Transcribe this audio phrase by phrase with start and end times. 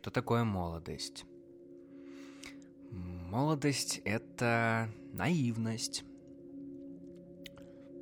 [0.00, 1.24] Что такое молодость?
[2.90, 6.04] Молодость— это наивность.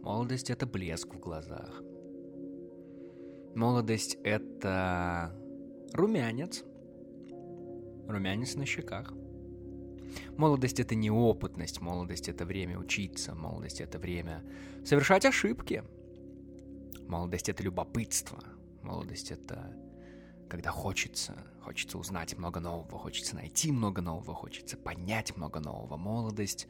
[0.03, 1.83] Молодость— это блеск в глазах.
[3.55, 5.35] Молодость— это
[5.93, 6.65] румянец.
[8.07, 9.15] Румянец на щеках.
[10.37, 14.45] Молодость— это неопытность, молодость— это время учиться, молодость— это время
[14.85, 15.83] совершать ошибки.
[17.09, 18.43] Молодость— это любопытство,
[18.83, 19.75] молодость— это
[20.49, 25.97] когда хочется, хочется узнать много нового, хочется найти много нового, хочется понять много нового.
[25.97, 26.67] Молодость.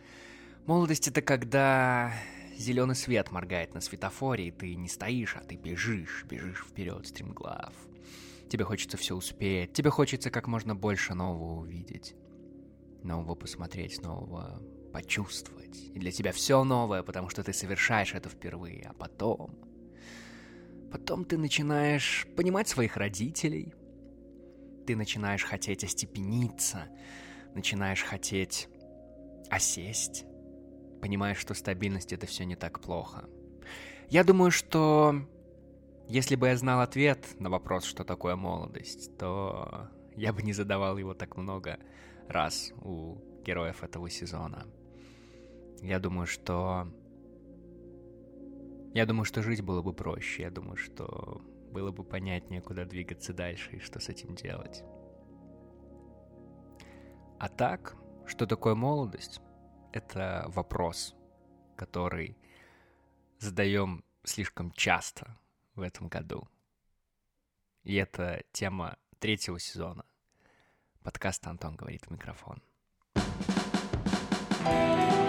[0.67, 2.13] Молодость это когда
[2.57, 7.73] зеленый свет моргает на светофоре, и ты не стоишь, а ты бежишь, бежишь вперед, стремглав.
[8.49, 12.15] Тебе хочется все успеть, тебе хочется как можно больше нового увидеть,
[13.03, 15.91] нового посмотреть, нового почувствовать.
[15.93, 19.51] И для тебя все новое, потому что ты совершаешь это впервые, а потом
[20.95, 23.75] Потом ты начинаешь понимать своих родителей,
[24.87, 26.85] ты начинаешь хотеть остепениться,
[27.53, 28.69] начинаешь хотеть
[29.51, 30.25] осесть,
[31.03, 33.29] понимаешь, что стабильность это все не так плохо.
[34.09, 35.17] Я думаю, что
[36.07, 40.97] если бы я знал ответ на вопрос, что такое молодость, то я бы не задавал
[40.97, 41.81] его так много
[42.29, 44.65] раз у героев этого сезона.
[45.83, 46.87] Я думаю, что
[48.95, 50.43] я думаю, что жить было бы проще.
[50.43, 51.43] Я думаю, что
[51.73, 54.85] было бы понятнее, куда двигаться дальше и что с этим делать.
[57.41, 59.41] А так, что такое молодость?
[59.93, 61.17] Это вопрос,
[61.77, 62.39] который
[63.41, 65.37] задаем слишком часто
[65.75, 66.49] в этом году.
[67.83, 70.05] И это тема третьего сезона.
[71.03, 72.63] Подкаст «Антон говорит в микрофон».
[74.65, 75.24] thank you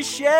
[0.00, 0.30] Дружище!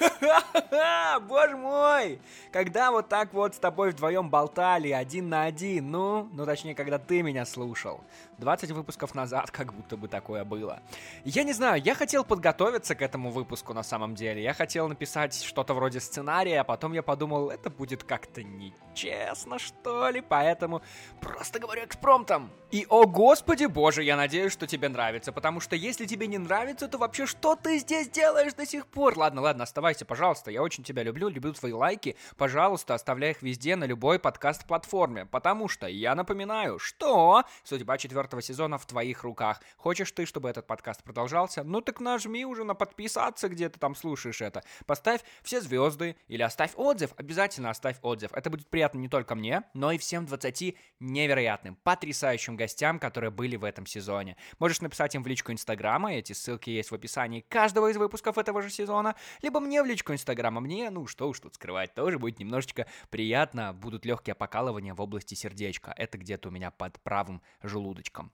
[1.28, 2.20] Боже мой!
[2.52, 6.98] Когда вот так вот с тобой вдвоем болтали один на один, ну, ну точнее, когда
[6.98, 8.00] ты меня слушал.
[8.38, 10.82] 20 выпусков назад как будто бы такое было.
[11.24, 14.42] Я не знаю, я хотел подготовиться к этому выпуску на самом деле.
[14.42, 20.10] Я хотел написать что-то вроде сценария, а потом я подумал, это будет как-то нечестно, что
[20.10, 20.82] ли, поэтому
[21.20, 22.50] просто говорю экспромтом.
[22.70, 26.88] И, о господи боже, я надеюсь, что тебе нравится, потому что если тебе не нравится,
[26.88, 29.16] то вообще что ты здесь делаешь до сих пор?
[29.18, 32.16] Ладно, ладно, оставайся, пожалуйста, я очень тебя люблю, люблю твои лайки.
[32.36, 38.76] Пожалуйста, оставляй их везде на любой подкаст-платформе, потому что я напоминаю, что судьба четвертого сезона
[38.76, 39.60] в твоих руках.
[39.76, 41.62] Хочешь ты, чтобы этот подкаст продолжался?
[41.62, 44.64] Ну так нажми уже на подписаться, где ты там слушаешь это.
[44.84, 48.32] Поставь все звезды или оставь отзыв, обязательно оставь отзыв.
[48.32, 53.54] Это будет приятно не только мне, но и всем 20 невероятным, потрясающим гостям, которые были
[53.54, 54.36] в этом сезоне.
[54.58, 58.60] Можешь написать им в личку Инстаграма, эти ссылки есть в описании каждого из выпусков этого
[58.60, 60.60] же сезона, либо мне в личку Инстаграма.
[60.60, 65.34] Мне, ну что уж тут скрывать, тоже будет немножечко приятно, будут легкие покалывания в области
[65.34, 65.92] сердечка.
[65.96, 68.32] Это где-то у меня под правым желудочком.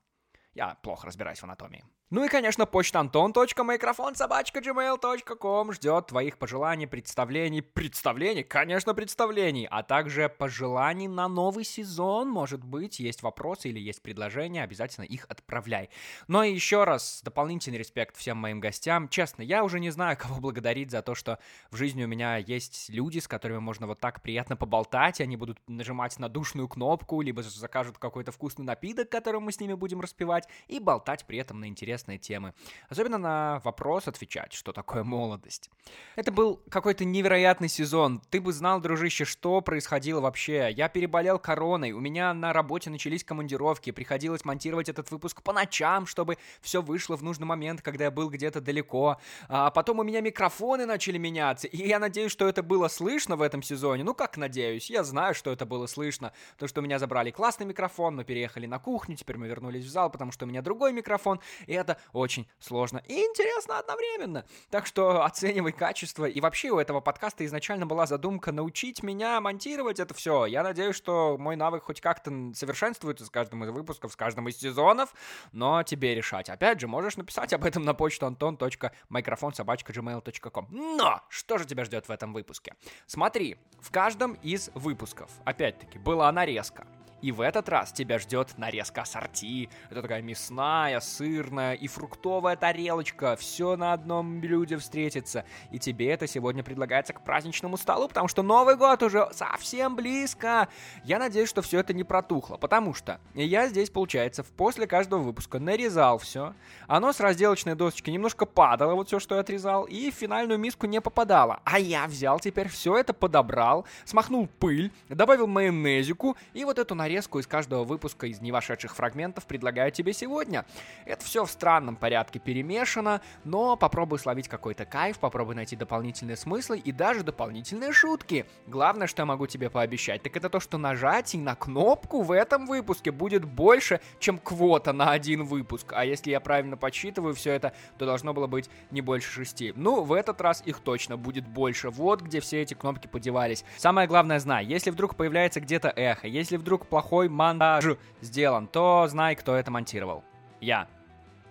[0.54, 1.84] Я плохо разбираюсь в анатомии.
[2.08, 9.82] Ну и, конечно, почта антон.микрофон собачка gmail.com ждет твоих пожеланий, представлений, представлений, конечно, представлений, а
[9.82, 15.90] также пожеланий на новый сезон, может быть, есть вопросы или есть предложения, обязательно их отправляй.
[16.28, 19.08] Но и еще раз, дополнительный респект всем моим гостям.
[19.08, 21.40] Честно, я уже не знаю, кого благодарить за то, что
[21.72, 25.58] в жизни у меня есть люди, с которыми можно вот так приятно поболтать, они будут
[25.66, 30.46] нажимать на душную кнопку, либо закажут какой-то вкусный напиток, который мы с ними будем распивать,
[30.68, 32.52] и болтать при этом на интересные интересные темы.
[32.88, 35.70] Особенно на вопрос отвечать, что такое молодость.
[36.16, 38.20] Это был какой-то невероятный сезон.
[38.30, 40.70] Ты бы знал, дружище, что происходило вообще.
[40.72, 46.06] Я переболел короной, у меня на работе начались командировки, приходилось монтировать этот выпуск по ночам,
[46.06, 49.16] чтобы все вышло в нужный момент, когда я был где-то далеко.
[49.48, 53.42] А потом у меня микрофоны начали меняться, и я надеюсь, что это было слышно в
[53.42, 54.04] этом сезоне.
[54.04, 56.32] Ну как надеюсь, я знаю, что это было слышно.
[56.58, 59.88] То, что у меня забрали классный микрофон, мы переехали на кухню, теперь мы вернулись в
[59.88, 64.44] зал, потому что у меня другой микрофон, и это очень сложно и интересно одновременно.
[64.70, 66.24] Так что оценивай качество.
[66.24, 70.46] И вообще у этого подкаста изначально была задумка научить меня монтировать это все.
[70.46, 74.58] Я надеюсь, что мой навык хоть как-то совершенствуется с каждым из выпусков, с каждым из
[74.58, 75.14] сезонов,
[75.52, 76.48] но тебе решать.
[76.48, 80.66] Опять же, можешь написать об этом на почту anton.microfonsobachka.gmail.com.
[80.70, 82.74] Но что же тебя ждет в этом выпуске?
[83.06, 86.86] Смотри, в каждом из выпусков, опять-таки, была нарезка.
[87.22, 89.70] И в этот раз тебя ждет нарезка ассорти.
[89.90, 93.36] Это такая мясная, сырная и фруктовая тарелочка.
[93.36, 95.44] Все на одном блюде встретится.
[95.70, 100.68] И тебе это сегодня предлагается к праздничному столу, потому что Новый год уже совсем близко.
[101.04, 105.58] Я надеюсь, что все это не протухло, потому что я здесь, получается, после каждого выпуска
[105.58, 106.54] нарезал все.
[106.86, 110.86] Оно с разделочной досочки немножко падало, вот все, что я отрезал, и в финальную миску
[110.86, 111.60] не попадало.
[111.64, 117.05] А я взял теперь все это, подобрал, смахнул пыль, добавил майонезику, и вот эту нарезку
[117.14, 120.64] из каждого выпуска из невошедших фрагментов предлагаю тебе сегодня.
[121.04, 126.78] Это все в странном порядке перемешано, но попробуй словить какой-то кайф, попробуй найти дополнительные смыслы
[126.78, 128.46] и даже дополнительные шутки.
[128.66, 132.66] Главное, что я могу тебе пообещать, так это то, что нажатий на кнопку в этом
[132.66, 135.92] выпуске будет больше, чем квота на один выпуск.
[135.92, 139.72] А если я правильно подсчитываю все это, то должно было быть не больше шести.
[139.76, 141.90] Ну, в этот раз их точно будет больше.
[141.90, 143.64] Вот где все эти кнопки подевались.
[143.76, 149.36] Самое главное, знай, если вдруг появляется где-то эхо, если вдруг плохой монтаж сделан, то знай,
[149.36, 150.24] кто это монтировал.
[150.62, 150.88] Я.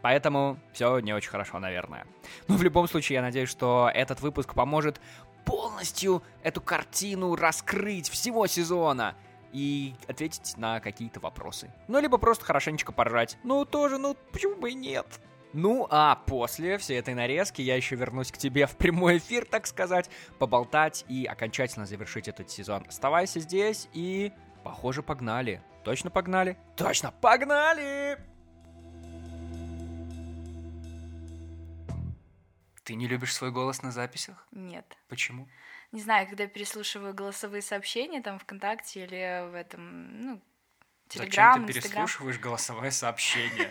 [0.01, 2.07] Поэтому все не очень хорошо, наверное.
[2.47, 5.00] Но в любом случае, я надеюсь, что этот выпуск поможет
[5.45, 9.13] полностью эту картину раскрыть всего сезона
[9.53, 11.71] и ответить на какие-то вопросы.
[11.88, 13.38] Ну, либо просто хорошенечко поржать.
[13.44, 15.06] Ну, тоже, ну, почему бы и нет?
[15.53, 19.68] Ну, а после всей этой нарезки я еще вернусь к тебе в прямой эфир, так
[19.68, 20.09] сказать,
[20.39, 22.83] поболтать и окончательно завершить этот сезон.
[22.89, 24.33] Оставайся здесь и,
[24.65, 25.62] похоже, погнали.
[25.83, 26.57] Точно погнали?
[26.75, 28.17] Точно погнали!
[32.83, 34.47] Ты не любишь свой голос на записях?
[34.51, 34.85] Нет.
[35.07, 35.47] Почему?
[35.91, 40.41] Не знаю, когда переслушиваю голосовые сообщения там ВКонтакте или в этом, ну,
[41.09, 43.69] Телеграм, Зачем ты переслушиваешь голосовое сообщение?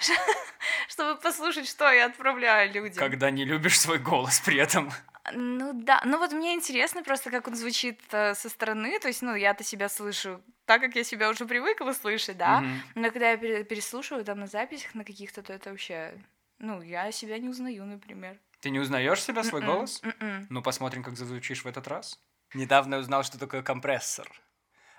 [0.88, 2.98] Чтобы послушать, что я отправляю людям.
[2.98, 4.90] Когда не любишь свой голос при этом.
[5.32, 9.22] Ну да, ну вот мне интересно просто, как он звучит э, со стороны, то есть,
[9.22, 12.82] ну, я-то себя слышу так, как я себя уже привыкла слышать, да, Мгм.
[12.96, 16.14] но когда я пере- переслушиваю там на записях на каких-то, то это вообще,
[16.58, 18.38] ну, я себя не узнаю, например.
[18.60, 20.00] Ты не узнаешь себя, свой М-м, голос?
[20.02, 20.46] м-м.
[20.50, 22.18] Ну, посмотрим, как зазвучишь в этот раз.
[22.54, 24.28] Недавно я узнал, что такое компрессор.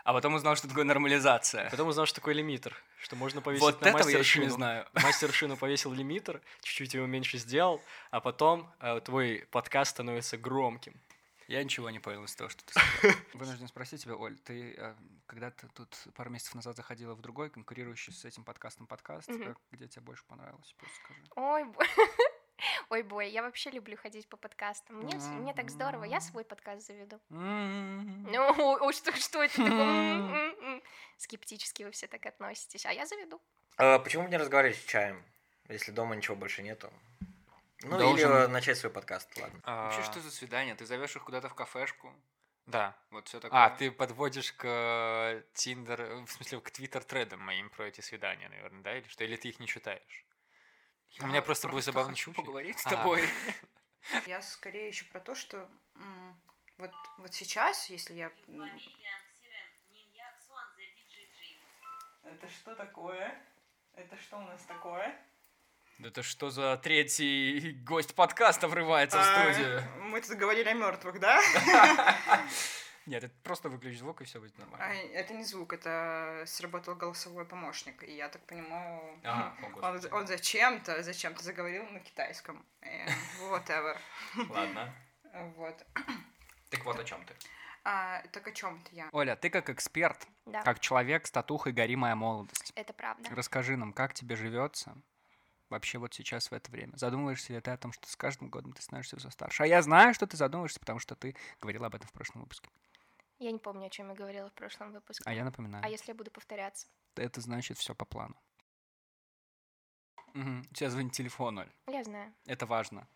[0.07, 1.69] А потом узнал, что такое нормализация.
[1.69, 4.88] Потом узнал, что такое лимитер, что можно повесить Вот на этого я еще не знаю.
[4.94, 10.94] Мастер-шину повесил лимитер, чуть-чуть его меньше сделал, а потом э, твой подкаст становится громким.
[11.50, 13.18] Я ничего не понял из того, что ты сказал.
[13.33, 14.95] Вынужден спросить тебя, Оль, ты э,
[15.25, 19.89] когда-то тут пару месяцев назад заходила в другой, конкурирующий с этим подкастом подкаст, как- где
[19.89, 21.21] тебе больше понравилось, просто скажи.
[21.36, 21.65] Ой,
[22.89, 24.98] Ой, бой, я вообще люблю ходить по подкастам.
[24.98, 27.19] Мне, мне так здорово, я свой подкаст заведу.
[27.30, 29.83] Ну, о, о, что, что это такое?
[29.83, 30.83] М, м, м.
[31.18, 33.42] Скептически вы все так относитесь, а я заведу.
[33.77, 35.24] А почему бы не разговаривать с чаем,
[35.69, 36.92] если дома ничего больше нету?
[37.83, 39.59] Ну, Должен- или начать свой подкаст, ладно.
[39.63, 40.74] Вообще, А, что за свидание?
[40.74, 42.12] Ты зовешь их куда-то в кафешку?
[42.65, 42.98] Да.
[43.12, 43.65] Вот все такое.
[43.65, 48.50] А, ты подводишь к э, Тиндер, э, в смысле, к Твиттер-тредам моим про эти свидания,
[48.50, 48.98] наверное, да?
[48.98, 49.24] Или что?
[49.24, 50.25] Или ты их не читаешь?
[51.12, 52.42] Я У меня просто будет забавный хочу случай.
[52.42, 52.89] поговорить с А.
[52.92, 53.27] тобой.
[54.25, 55.68] Я скорее еще про то, что
[56.77, 58.31] вот, вот сейчас, если я...
[62.24, 63.36] Это что такое?
[63.95, 65.18] Это что у нас такое?
[65.98, 69.80] Да это что за третий гость подкаста врывается в студию?
[69.80, 71.42] А, Мы тут говорили о мертвых, да?
[73.07, 74.83] Нет, это просто выключи звук, и все будет А, нормально.
[75.13, 78.04] это не звук, это сработал голосовой помощник.
[78.04, 82.65] И я так понимаю, о, он, он зачем-то, зачем-то заговорил на китайском.
[82.81, 83.07] Э,
[83.50, 83.98] Whatever.
[84.50, 84.94] Ладно.
[85.56, 85.86] Вот.
[86.71, 87.36] Так вот о чем ты.
[87.83, 89.07] А, так о чем то я?
[89.12, 92.71] Оля, ты как эксперт, Да, как человек с татухой «Гори моя молодость».
[92.75, 93.30] это правда.
[93.36, 94.98] Расскажи нам, как тебе живется
[95.69, 96.95] вообще вот сейчас в это время?
[96.98, 99.64] Задумываешься ли ты о том, что с каждым годом ты становишься все старше?
[99.64, 102.69] А я знаю, что ты задумываешься, потому что ты говорила об этом в прошлом выпуске.
[103.39, 105.23] Я не помню, о чем я говорила в прошлом выпуске.
[105.25, 105.83] А я напоминаю.
[105.83, 106.87] А если я буду повторяться?
[107.15, 108.35] Это значит все по плану.
[110.33, 110.65] Мгм.
[110.69, 111.71] У тебя звонит телефон, Оль.
[111.87, 112.33] Я знаю.
[112.45, 113.07] Это важно.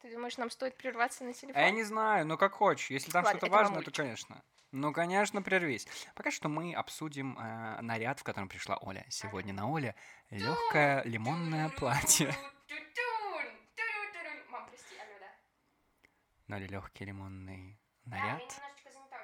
[0.00, 1.60] Ты думаешь, нам стоит прерваться на телефон?
[1.60, 2.90] А я не знаю, ну как хочешь.
[2.90, 4.42] Если там что-то важное, то, конечно.
[4.72, 5.88] Ну, конечно, прервись.
[6.14, 9.04] Пока что мы обсудим э, наряд, в котором пришла Оля.
[9.08, 9.96] Сегодня на Оле
[10.30, 12.32] легкое лимонное платье.
[14.48, 15.18] Мам, прости, алло,
[16.46, 16.54] да.
[16.56, 18.60] Оле легкий лимонный наряд,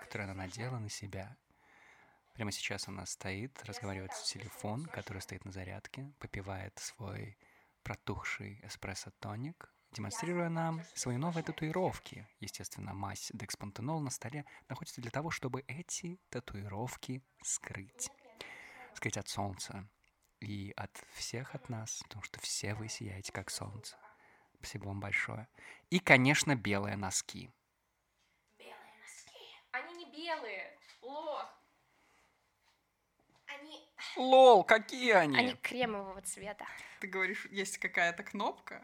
[0.00, 1.36] который она надела на себя.
[2.34, 7.36] Прямо сейчас она стоит, разговаривает в телефон, который стоит на зарядке, попивает свой
[7.82, 12.28] протухший эспрессо-тоник, демонстрируя нам свои новые татуировки.
[12.40, 18.10] Естественно, мазь Декспантенол на столе находится для того, чтобы эти татуировки скрыть.
[18.94, 19.88] Скрыть от солнца
[20.40, 23.96] и от всех от нас, потому что все вы сияете как солнце.
[24.58, 25.48] Спасибо вам большое.
[25.90, 27.50] И, конечно, белые носки.
[30.26, 31.46] Белые носки.
[33.46, 33.88] Они.
[34.16, 34.16] Лох.
[34.16, 35.38] Лол, какие они?
[35.38, 36.66] Они кремового цвета.
[37.00, 38.82] Ты говоришь, есть какая-то кнопка.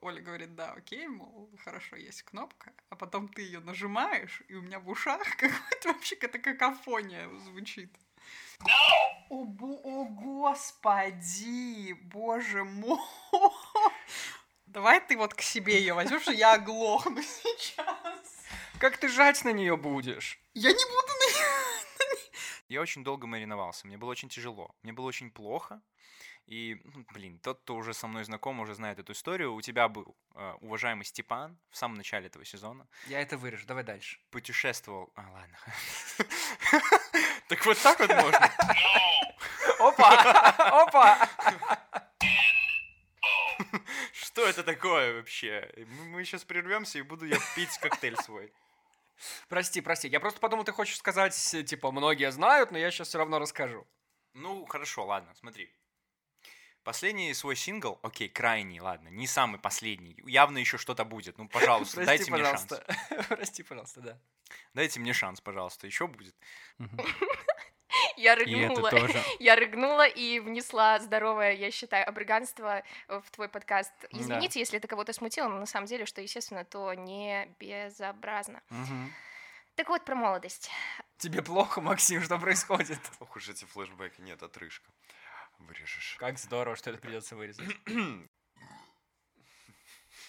[0.00, 2.72] Оля говорит, да, окей, мол, хорошо, есть кнопка.
[2.88, 7.94] А потом ты ее нажимаешь, и у меня в ушах какая-то вообще какая-то какофония звучит.
[9.28, 12.98] О, бо- о, господи, боже мой.
[14.66, 18.44] Давай ты вот к себе ее возьмешь, и я оглохну сейчас.
[18.78, 20.40] Как ты жать на нее будешь?
[20.54, 21.24] Я не буду на
[22.68, 25.80] Я очень долго мариновался, мне было очень тяжело, мне было очень плохо.
[26.46, 29.54] И, ну, блин, тот, кто уже со мной знаком, уже знает эту историю.
[29.54, 32.86] У тебя был э, уважаемый Степан в самом начале этого сезона.
[33.06, 34.18] Я это вырежу, давай дальше.
[34.30, 35.10] Путешествовал...
[35.16, 35.58] А, ладно.
[37.48, 38.50] Так вот так вот можно?
[39.78, 40.82] Опа!
[40.82, 41.28] Опа!
[44.12, 45.70] Что это такое вообще?
[45.76, 48.52] Мы- Мы сейчас прервемся и буду я пить коктейль свой.
[49.48, 50.08] Прости, прости.
[50.08, 51.34] Я просто подумал, ты хочешь сказать,
[51.66, 53.86] типа, многие знают, но я сейчас все равно расскажу.
[54.34, 55.72] Ну, хорошо, ладно, смотри.
[56.82, 60.16] Последний свой сингл, окей, крайний, ладно, не самый последний.
[60.26, 61.38] Явно еще что-то будет.
[61.38, 62.66] Ну, пожалуйста, Прости, дайте мне шанс.
[62.66, 63.26] пожалуйста.
[63.28, 64.20] Прости, пожалуйста, да.
[64.74, 65.86] Дайте мне шанс, пожалуйста.
[65.86, 66.34] Еще будет.
[68.16, 68.90] Я И это рыгнула.
[68.90, 69.22] тоже.
[69.38, 73.92] Я рыгнула и внесла здоровое, я считаю, обрыганство в твой подкаст.
[74.00, 74.08] Да.
[74.18, 78.62] Извините, если это кого-то смутило, но на самом деле, что, естественно, то не безобразно.
[78.70, 79.12] Мгм.
[79.76, 80.70] Так вот, про молодость.
[81.18, 82.98] Тебе плохо, Максим, что происходит?
[83.20, 84.90] Ох уж эти флешбеки, нет, отрыжка.
[85.58, 86.16] Вырежешь.
[86.18, 87.68] Как здорово, что это придется вырезать.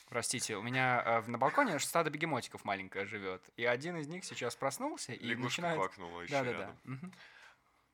[0.10, 3.44] Простите, у меня э, в- на балконе аж стадо бегемотиков маленькое живет.
[3.58, 5.78] И один из них сейчас проснулся и Лягушка начинает...
[5.78, 6.58] квакнула еще Да, да, да.
[6.60, 7.14] рядом.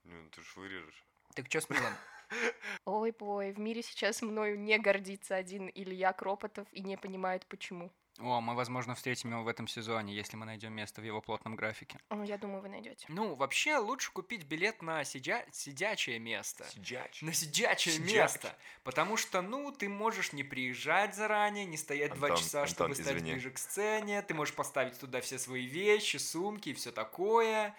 [0.04, 1.06] Ну, ты ж вырежешь.
[1.36, 1.94] Так что с Милан?
[2.86, 7.92] Ой, бой, в мире сейчас мною не гордится один Илья Кропотов и не понимает, почему.
[8.20, 11.56] О, мы, возможно, встретим его в этом сезоне, если мы найдем место в его плотном
[11.56, 11.98] графике.
[12.10, 13.06] Ну, Я думаю, вы найдете.
[13.08, 15.46] Ну, вообще, лучше купить билет на сидя...
[15.52, 16.66] сидячее место.
[16.70, 17.22] Сидяч.
[17.22, 18.14] На сидячее Сидяч.
[18.14, 18.56] место.
[18.84, 22.96] Потому что, ну, ты можешь не приезжать заранее, не стоять два Антон, часа, Антон, чтобы
[22.96, 23.32] стать извини.
[23.32, 24.22] ближе к сцене.
[24.22, 27.74] Ты можешь поставить туда все свои вещи, сумки и все такое.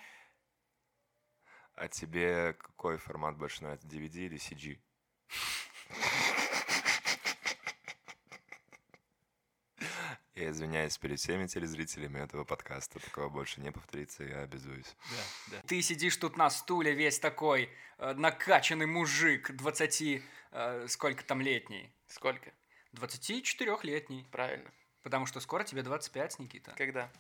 [1.75, 4.79] А тебе какой формат больше нравится, DVD или CG?
[10.35, 12.99] Я извиняюсь перед всеми телезрителями этого подкаста.
[12.99, 14.97] Такого больше не повторится, я обязуюсь.
[15.11, 15.63] Да, да.
[15.69, 21.95] Ты сидишь тут на стуле весь такой э, накачанный мужик, 20, э, сколько там летний?
[22.09, 22.53] Сколько?
[22.95, 24.27] 24-летний.
[24.33, 24.71] Правильно.
[25.03, 26.75] Потому что скоро тебе 25, Никита.
[26.77, 27.11] Когда?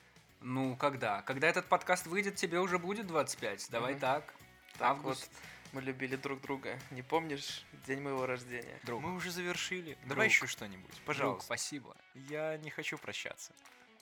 [0.42, 1.22] Ну, когда?
[1.22, 3.68] Когда этот подкаст выйдет, тебе уже будет 25.
[3.70, 4.00] Давай Мгм.
[4.00, 4.34] так.
[4.78, 5.28] Так Август.
[5.28, 5.38] вот,
[5.72, 6.78] мы любили друг друга.
[6.90, 8.78] Не помнишь день моего рождения?
[8.82, 9.00] Друг.
[9.02, 9.94] Мы уже завершили.
[9.94, 10.08] Друг.
[10.08, 11.44] Давай еще что-нибудь, Друг, пожалуйста.
[11.44, 11.96] спасибо.
[12.14, 13.52] Я не хочу прощаться.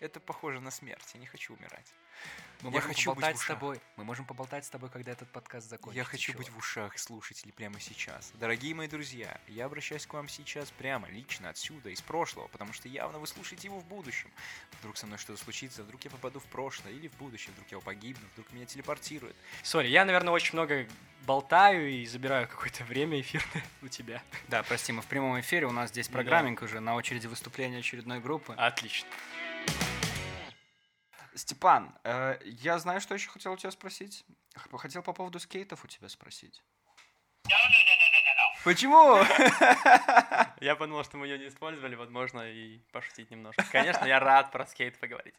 [0.00, 1.06] Это похоже на смерть.
[1.12, 1.92] Я не хочу умирать.
[2.62, 3.80] Мы Я можем хочу быть поболтать в с тобой.
[3.96, 5.98] Мы можем поболтать с тобой, когда этот подкаст закончится.
[5.98, 6.38] Я хочу чувак.
[6.38, 8.32] быть в ушах слушателей прямо сейчас.
[8.34, 12.88] Дорогие мои друзья, я обращаюсь к вам сейчас прямо, лично отсюда, из прошлого, потому что
[12.88, 14.30] явно вы слушаете его в будущем.
[14.80, 17.78] Вдруг со мной что-то случится, вдруг я попаду в прошлое или в будущее, вдруг я
[17.80, 19.36] погибну, вдруг меня телепортируют.
[19.62, 20.86] Сори, я, наверное, очень много
[21.26, 24.22] болтаю и забираю какое-то время эфирное у тебя.
[24.48, 26.14] Да, прости, мы в прямом эфире, у нас здесь Да.
[26.14, 28.54] программинг уже, на очереди выступления очередной группы.
[28.56, 29.08] Отлично.
[31.34, 34.24] Степан, э, я знаю, что еще хотел у тебя спросить.
[34.72, 36.62] Хотел по поводу скейтов у тебя спросить.
[38.62, 39.16] Почему?
[40.60, 43.64] Я подумал, что мы ее не использовали, возможно, и пошутить немножко.
[43.72, 45.34] Конечно, я рад про скейт поговорить.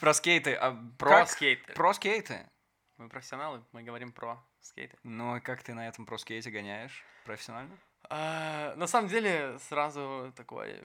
[0.00, 0.54] Про скейты.
[0.54, 1.72] а Про как- скейты.
[1.74, 2.50] Про скейты.
[2.96, 4.98] Мы профессионалы, мы говорим про скейты.
[5.04, 7.04] Ну, и как ты на этом про скейте гоняешь?
[7.24, 7.78] Профессионально?
[8.08, 10.82] А, на самом деле, сразу такой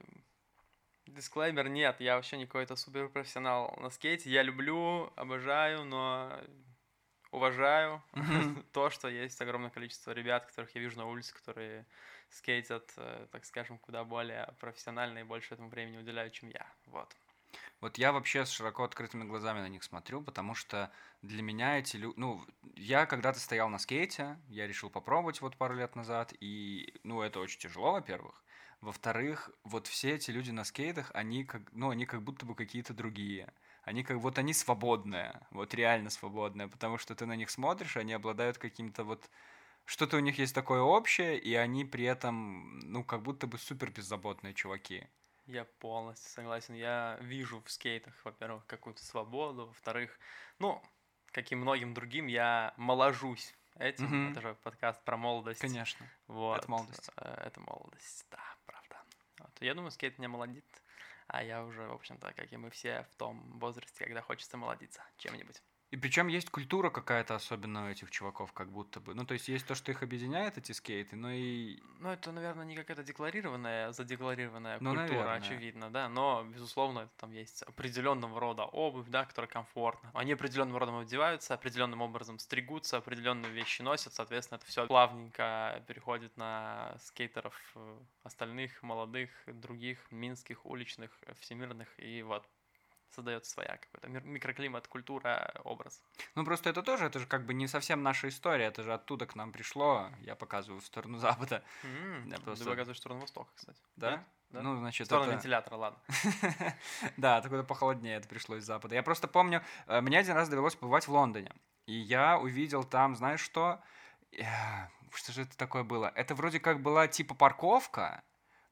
[1.07, 4.29] дисклеймер, нет, я вообще не какой-то суперпрофессионал на скейте.
[4.29, 6.39] Я люблю, обожаю, но
[7.31, 8.01] уважаю
[8.71, 11.85] то, что есть огромное количество ребят, которых я вижу на улице, которые
[12.29, 16.65] скейтят, э, так скажем, куда более профессионально и больше этому времени уделяют, чем я.
[16.87, 17.15] Вот.
[17.81, 21.97] Вот я вообще с широко открытыми глазами на них смотрю, потому что для меня эти
[21.97, 22.17] люди...
[22.17, 22.45] Ну,
[22.75, 27.39] я когда-то стоял на скейте, я решил попробовать вот пару лет назад, и, ну, это
[27.39, 28.43] очень тяжело, во-первых.
[28.85, 32.93] Во-вторых, вот все эти люди на скейтах, они как, ну, они как будто бы какие-то
[32.93, 33.51] другие.
[33.83, 38.13] Они как вот они свободные, вот реально свободные, потому что ты на них смотришь, они
[38.13, 39.27] обладают каким-то вот
[39.85, 43.89] что-то у них есть такое общее, и они при этом, ну, как будто бы супер
[43.89, 45.07] беззаботные чуваки.
[45.47, 46.75] Я полностью согласен.
[46.75, 50.19] Я вижу в скейтах, во-первых, какую-то свободу, во-вторых,
[50.59, 50.79] ну,
[51.31, 54.05] как и многим другим, я моложусь этим.
[54.05, 54.31] Мгм.
[54.31, 55.59] Это же подкаст про молодость.
[55.59, 56.05] Конечно.
[56.27, 56.59] Вот.
[56.59, 57.09] Это молодость.
[57.17, 58.54] Э, Это молодость, да.
[59.45, 59.61] Вот.
[59.61, 60.65] Я думаю, скейт меня молодит,
[61.27, 65.03] а я уже, в общем-то, как и мы все, в том возрасте, когда хочется молодиться
[65.17, 65.61] чем-нибудь.
[65.95, 69.15] И причем есть культура какая-то особенная у этих чуваков, как будто бы.
[69.15, 71.79] Ну, то есть есть то, что их объединяет, эти скейты, но и...
[71.99, 75.37] Ну, это, наверное, не какая-то декларированная, задекларированная Ну, культура, наверное.
[75.37, 80.11] очевидно, да, но, безусловно, это там есть определенного рода обувь, да, которая комфортна.
[80.13, 86.35] Они определенным родом одеваются, определенным образом стригутся, определенные вещи носят, соответственно, это все плавненько переходит
[86.35, 92.45] на скейтеров э, остальных, молодых, других, минских, уличных, э, всемирных, и вот
[93.15, 96.01] создается своя какой-то микроклимат, культура, образ.
[96.35, 99.25] Ну, просто это тоже, это же как бы не совсем наша история, это же оттуда
[99.25, 101.63] к нам пришло, я показываю в сторону Запада.
[102.27, 103.79] Я Ты просто- показываешь в сторону востока, кстати.
[103.95, 104.11] Да?
[104.11, 104.19] Нет?
[104.51, 104.61] Да?
[104.61, 105.37] Ну, В значит, сторону это...
[105.37, 105.99] вентилятора, ладно.
[107.17, 108.95] Да, откуда похолоднее это пришло из Запада.
[108.95, 111.51] Я просто помню, э, мне один раз довелось побывать в Лондоне.
[111.87, 113.81] И я увидел там, знаешь что?
[115.13, 116.11] Что же это такое было?
[116.15, 118.23] Это вроде как была типа парковка,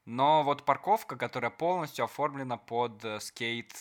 [0.04, 3.72] но вот парковка, которая полностью оформлена под э, скейт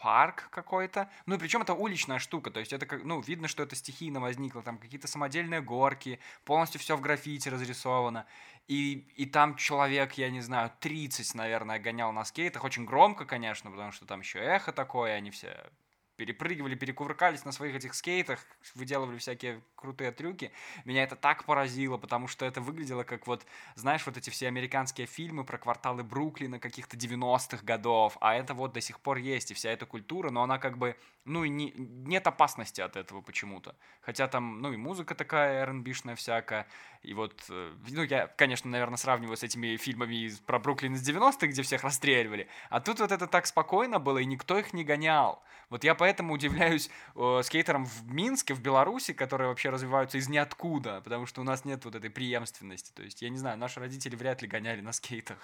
[0.00, 1.10] парк какой-то.
[1.26, 4.62] Ну и причем это уличная штука, то есть это ну, видно, что это стихийно возникло,
[4.62, 8.26] там какие-то самодельные горки, полностью все в граффити разрисовано.
[8.66, 12.64] И, и там человек, я не знаю, 30, наверное, гонял на скейтах.
[12.64, 15.70] Очень громко, конечно, потому что там еще эхо такое, они все
[16.20, 18.40] перепрыгивали, перекувыркались на своих этих скейтах,
[18.74, 20.52] выделывали всякие крутые трюки.
[20.84, 25.06] Меня это так поразило, потому что это выглядело как вот, знаешь, вот эти все американские
[25.06, 29.54] фильмы про кварталы Бруклина каких-то 90-х годов, а это вот до сих пор есть, и
[29.54, 33.76] вся эта культура, но она как бы, ну, и не, нет опасности от этого почему-то.
[34.00, 36.66] Хотя там, ну, и музыка такая R&B-шная всякая,
[37.02, 41.02] и вот, э, ну, я, конечно, наверное, сравниваю с этими фильмами из- про Бруклин из
[41.02, 44.84] 90-х, где всех расстреливали, а тут вот это так спокойно было, и никто их не
[44.84, 45.42] гонял.
[45.68, 51.00] Вот я поэтому удивляюсь э, скейтерам в Минске, в Беларуси, которые вообще развиваются из ниоткуда,
[51.02, 52.92] потому что у нас нет вот этой преемственности.
[52.92, 55.38] То есть, я не знаю, наши родители вряд ли гоняли на скейтах.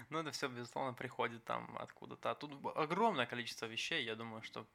[0.10, 2.30] Ну, это все, безусловно, приходит там откуда-то.
[2.30, 4.04] А тут огромное количество вещей.
[4.04, 4.66] Я думаю, что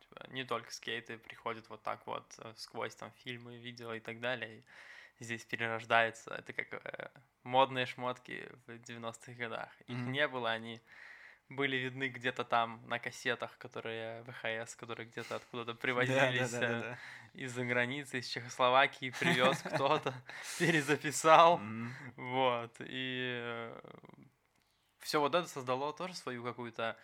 [0.00, 4.20] типа, не только скейты приходят вот так вот э, сквозь там фильмы, видео и так
[4.20, 4.64] далее.
[5.18, 6.34] И здесь перерождается.
[6.34, 7.10] Это как э,
[7.42, 9.70] модные шмотки в 90-х годах.
[9.86, 10.12] Их Мгм.
[10.12, 10.80] не было, они
[11.50, 16.98] были видны где-то там на кассетах, которые ВХС, которые где-то откуда-то привозились э, Да-да-да-да-да.
[17.34, 20.14] из-за границы, из Чехословакии, привез кто-то,
[20.58, 21.60] перезаписал.
[22.16, 22.74] Вот.
[22.80, 23.72] И
[25.04, 26.98] все вот это создало тоже свою какую-то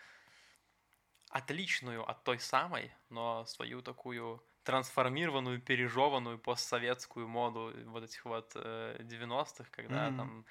[1.28, 8.98] отличную от той самой, но свою такую трансформированную, пережеванную постсоветскую моду вот этих вот э,
[9.00, 10.10] 90-х, когда Мгм.
[10.12, 10.44] там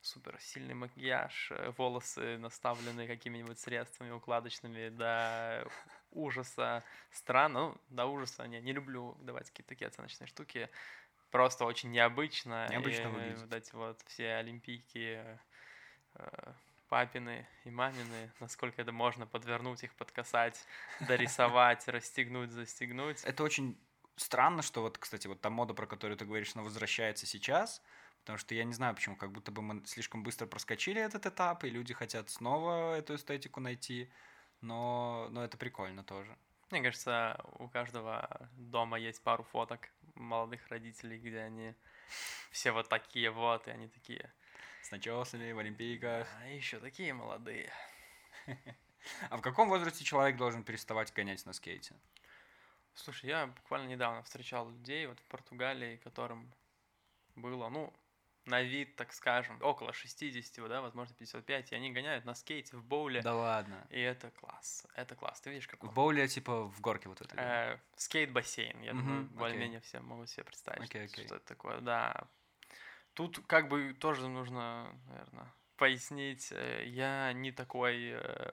[0.00, 5.66] супер сильный макияж, э, волосы наставлены какими-нибудь средствами укладочными до
[6.10, 10.68] ужаса странно, ну, до ужаса не, не люблю давать какие-то такие оценочные штуки,
[11.30, 12.68] просто очень необычно.
[12.70, 13.38] Необычно и выглядит.
[13.40, 15.40] вот эти вот все олимпийки,
[16.14, 16.54] э,
[16.88, 20.64] папины и мамины, насколько это можно подвернуть их, подкасать,
[21.00, 23.22] дорисовать, расстегнуть, застегнуть.
[23.24, 23.78] Это очень
[24.16, 27.82] странно, что вот, кстати, вот та мода, про которую ты говоришь, она возвращается сейчас,
[28.20, 31.64] потому что я не знаю почему, как будто бы мы слишком быстро проскочили этот этап,
[31.64, 34.10] и люди хотят снова эту эстетику найти,
[34.60, 36.36] но, но это прикольно тоже.
[36.70, 41.74] Мне кажется, у каждого дома есть пару фоток молодых родителей, где они
[42.50, 44.32] все вот такие вот, и они такие,
[44.84, 46.28] С начесами, в Олимпийках.
[46.42, 47.72] а еще такие молодые.
[49.30, 51.94] А в каком возрасте человек должен переставать гонять на скейте?
[52.94, 56.50] Слушай, я буквально недавно встречал людей вот в Португалии, которым
[57.34, 57.92] было, ну,
[58.46, 62.76] на вид, так скажем, около 60, вот, да, возможно, 55, и они гоняют на скейте
[62.78, 63.86] в боуле, Да ладно.
[63.90, 67.34] и это класс, это класс, ты видишь, как В боуле, типа, в горке вот это.
[67.36, 69.38] Э, скейт-бассейн, я думаю, Мгм, окей.
[69.38, 71.26] более-менее все могут себе представить, что- окей.
[71.26, 72.26] что это такое, да.
[73.14, 78.50] Тут как бы тоже нужно, наверное, пояснить, э, я не такой э,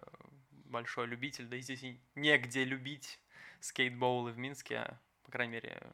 [0.66, 1.84] большой любитель, да и здесь
[2.16, 3.20] негде любить
[3.60, 5.92] скейтбоулы в Минске, по крайней мере,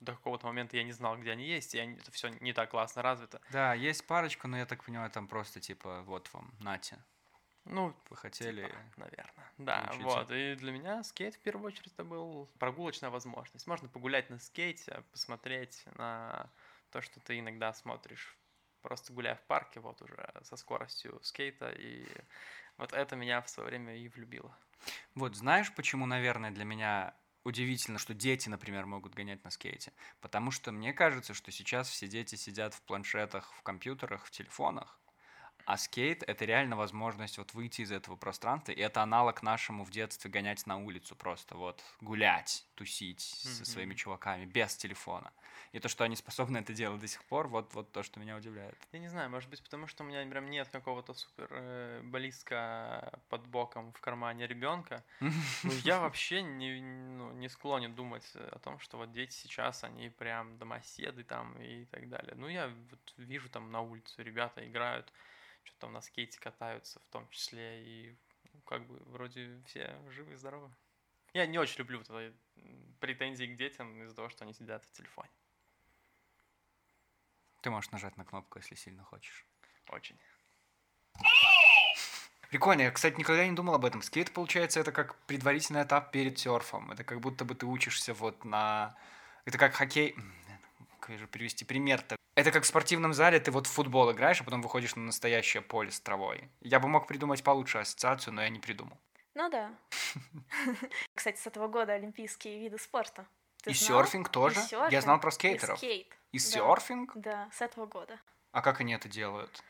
[0.00, 2.70] до какого-то момента я не знал, где они есть, и они, это все не так
[2.70, 3.40] классно развито.
[3.50, 6.98] Да, есть парочка, но я так понимаю, там просто, типа, вот вам, нате.
[7.64, 8.72] Ну, Вы хотели...
[8.96, 9.52] наверное.
[9.58, 10.04] Да, Получите.
[10.04, 10.30] вот.
[10.30, 13.66] И для меня скейт в первую очередь это был прогулочная возможность.
[13.66, 16.48] Можно погулять на скейте, посмотреть на
[16.96, 18.38] то, что ты иногда смотришь,
[18.80, 21.68] просто гуляя в парке, вот уже со скоростью скейта.
[21.68, 22.06] И
[22.78, 24.56] вот это меня в свое время и влюбило.
[25.14, 29.92] Вот знаешь, почему, наверное, для меня удивительно, что дети, например, могут гонять на скейте?
[30.22, 34.98] Потому что мне кажется, что сейчас все дети сидят в планшетах, в компьютерах, в телефонах,
[35.66, 39.90] А скейт— это реально возможность вот выйти из этого пространства, и это аналог нашему в
[39.90, 45.32] детстве гонять на улицу просто, вот гулять, тусить со своими чуваками без телефона.
[45.72, 48.36] И то, что они способны это делать до сих пор, вот, вот то, что меня
[48.36, 48.78] удивляет.
[48.92, 53.20] Я не знаю, может быть, потому что у меня прям нет какого-то супер э, баллистка
[53.28, 55.02] под боком в кармане ребенка.
[55.18, 60.10] Ну, я вообще не, ну, не склонен думать о том, что вот дети сейчас, они
[60.10, 62.34] прям домоседы там и так далее.
[62.36, 65.12] Ну, я вот вижу там на улице ребята играют,
[65.66, 68.16] что-то там на скейте катаются в том числе, и
[68.52, 70.70] ну, как бы вроде все живы и здоровы.
[71.34, 75.30] Я не очень люблю м, претензии к детям из-за того, что они сидят в телефоне.
[77.60, 79.44] Ты можешь нажать на кнопку, если сильно хочешь.
[79.88, 80.18] Очень.
[82.48, 84.02] Прикольно, я, кстати, никогда не думал об этом.
[84.02, 86.92] Скейт, получается, это как предварительный этап перед серфом.
[86.92, 88.96] Это как будто бы ты учишься вот на...
[89.44, 90.16] Это как хоккей...
[91.00, 92.16] Как же привести пример-то?
[92.34, 95.62] Это как в спортивном зале ты вот в футбол играешь, а потом выходишь на настоящее
[95.62, 96.50] поле с травой.
[96.60, 98.98] Я бы мог придумать получше ассоциацию, но я не придумал.
[99.34, 99.72] Ну да.
[101.14, 103.26] Кстати, с этого года олимпийские виды спорта.
[103.62, 104.02] Ты И знал?
[104.04, 104.60] серфинг тоже?
[104.60, 105.78] И Я знал про и скейтеров.
[105.78, 106.16] скейт.
[106.32, 106.44] И Да.
[106.44, 107.12] серфинг?
[107.14, 108.20] Да, с этого года.
[108.52, 109.62] А как они это делают?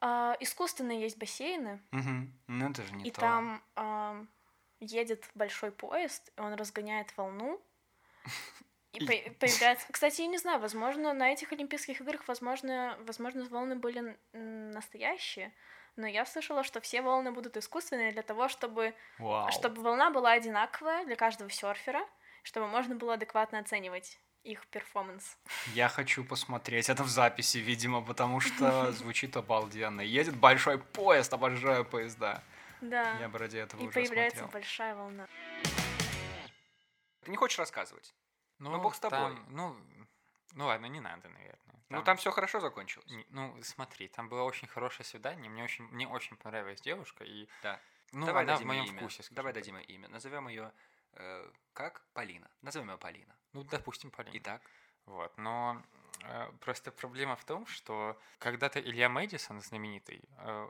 [0.00, 1.80] А, искусственные есть бассейны.
[1.92, 3.20] Ну это же не и то.
[3.20, 4.28] там ам,
[4.80, 7.60] едет большой поезд, и он разгоняет волну.
[8.98, 9.86] И И- по- появляется...
[9.92, 15.52] Кстати, я не знаю, возможно, на этих Олимпийских играх, возможно, возможно, волны были настоящие,
[15.96, 19.50] но я слышала, что все волны будут искусственные для того, чтобы, Вау.
[19.52, 22.06] чтобы волна была одинаковая для каждого серфера,
[22.42, 25.36] чтобы можно было адекватно оценивать их перформанс.
[25.74, 30.00] Я хочу посмотреть это в записи, видимо, потому что звучит обалденно.
[30.00, 32.42] Едет большой поезд, обожаю поезда.
[32.80, 33.18] Да.
[33.18, 34.52] Я бы ради этого И уже появляется смотрел.
[34.60, 35.26] большая волна.
[37.24, 38.14] Ты не хочешь рассказывать?
[38.58, 39.18] Ну, бог с тобой.
[39.18, 39.76] там, ну,
[40.54, 41.82] ну ладно, не надо, наверное.
[41.88, 43.06] Ну, там все хорошо закончилось.
[43.10, 47.48] Не- Ну, смотри, там было очень хорошее свидание, мне очень, мне очень понравилась девушка, и...
[47.62, 47.80] Да.
[48.12, 48.98] Ну, Давай она в моем имя.
[49.00, 49.62] вкусе, скажем Давай так.
[49.62, 50.08] дадим ей имя.
[50.08, 50.72] Назовем ее
[51.72, 52.02] как?
[52.12, 52.50] Полина.
[52.62, 53.34] Назовем ее Полина.
[53.52, 54.36] Ну, допустим, Полина.
[54.38, 54.62] Итак.
[55.06, 55.82] Вот, но
[56.22, 60.68] э, просто проблема в том, что когда-то Илья Мэдисон, знаменитый, э,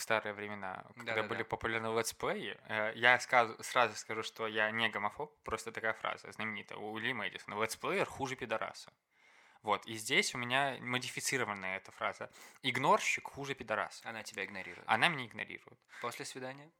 [0.00, 1.28] в старые времена, когда Да-да-да.
[1.28, 6.32] были популярны летсплеи, э, я скажу, сразу скажу, что я не гомофоб, просто такая фраза
[6.32, 7.62] знаменитая у Ильи Мэддисона.
[7.62, 8.90] Летсплеер хуже пидораса.
[9.62, 12.30] Вот, и здесь у меня модифицированная эта фраза.
[12.62, 14.08] Игнорщик хуже пидораса.
[14.08, 14.84] Она тебя игнорирует.
[14.88, 15.78] Она меня игнорирует.
[16.00, 16.70] После свидания?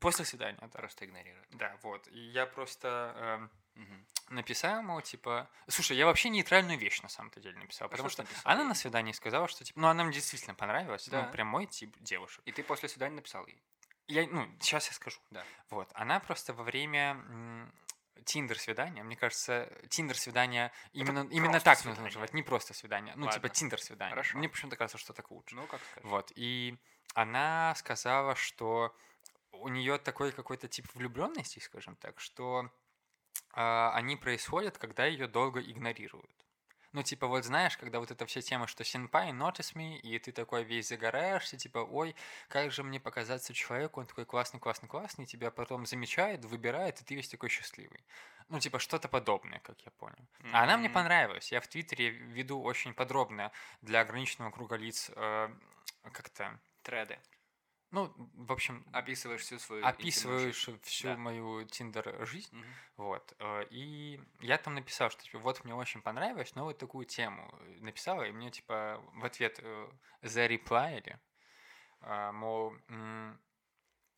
[0.00, 0.68] После свидания, да.
[0.68, 1.48] Просто игнорирует.
[1.50, 2.06] Да, вот.
[2.12, 4.06] И я просто эм, Мгм.
[4.30, 5.48] написал ему, типа...
[5.68, 8.74] Слушай, я вообще нейтральную вещь на самом-то деле написал, А потому что что она на
[8.74, 11.22] свидании сказала, что, типа, ну, она мне действительно понравилась, Да.
[11.22, 12.42] ну, прям мой тип девушек.
[12.44, 13.62] И ты после свидания написал ей.
[14.08, 15.20] Я, ну, сейчас я скажу.
[15.30, 15.44] Да.
[15.70, 17.16] Вот, она просто во время
[18.24, 22.04] Tinder свидания, мне кажется, Tinder свидания именно, именно так нужно свидание.
[22.04, 23.48] называть, не просто свидание, ну, типа Ладно.
[23.50, 24.10] Tinder свидание.
[24.10, 24.38] Хорошо.
[24.38, 25.54] Мне почему-то кажется, что так лучше.
[25.54, 26.10] Ну, как скажешь.
[26.10, 26.76] Вот, и
[27.14, 28.94] она сказала, что
[29.52, 32.70] у нее такой какой-то тип влюбленности, скажем так, что
[33.52, 36.30] они происходят, когда ее долго игнорируют.
[36.92, 40.32] Ну, типа, вот знаешь, когда вот эта вся тема, что senpai, notice me, и ты
[40.32, 42.16] такой весь загораешься, типа, ой,
[42.48, 47.04] как же мне показаться человеку, он такой классный, классный, классный, тебя потом замечает, выбирает, и
[47.04, 48.02] ты весь такой счастливый.
[48.48, 50.26] Ну, типа, что-то подобное, как я понял.
[50.52, 51.52] А она мне понравилась.
[51.52, 55.50] Я в Твиттере веду очень подробно для ограниченного круга лиц э,
[56.12, 56.58] как-то...
[56.82, 57.18] Треды.
[57.90, 60.80] Ну, в общем, Описываешь всю свою описываешь жизнь.
[60.82, 61.16] всю Да.
[61.16, 62.54] мою тиндер-жизнь.
[62.54, 62.66] Мгм.
[62.96, 63.32] Вот.
[63.38, 67.48] э, И я там написал, что типа вот мне очень понравилось, но вот такую тему
[67.60, 69.88] э, написала, и мне типа в ответ э,
[70.22, 71.18] зареплайили,
[72.00, 72.74] а, мол,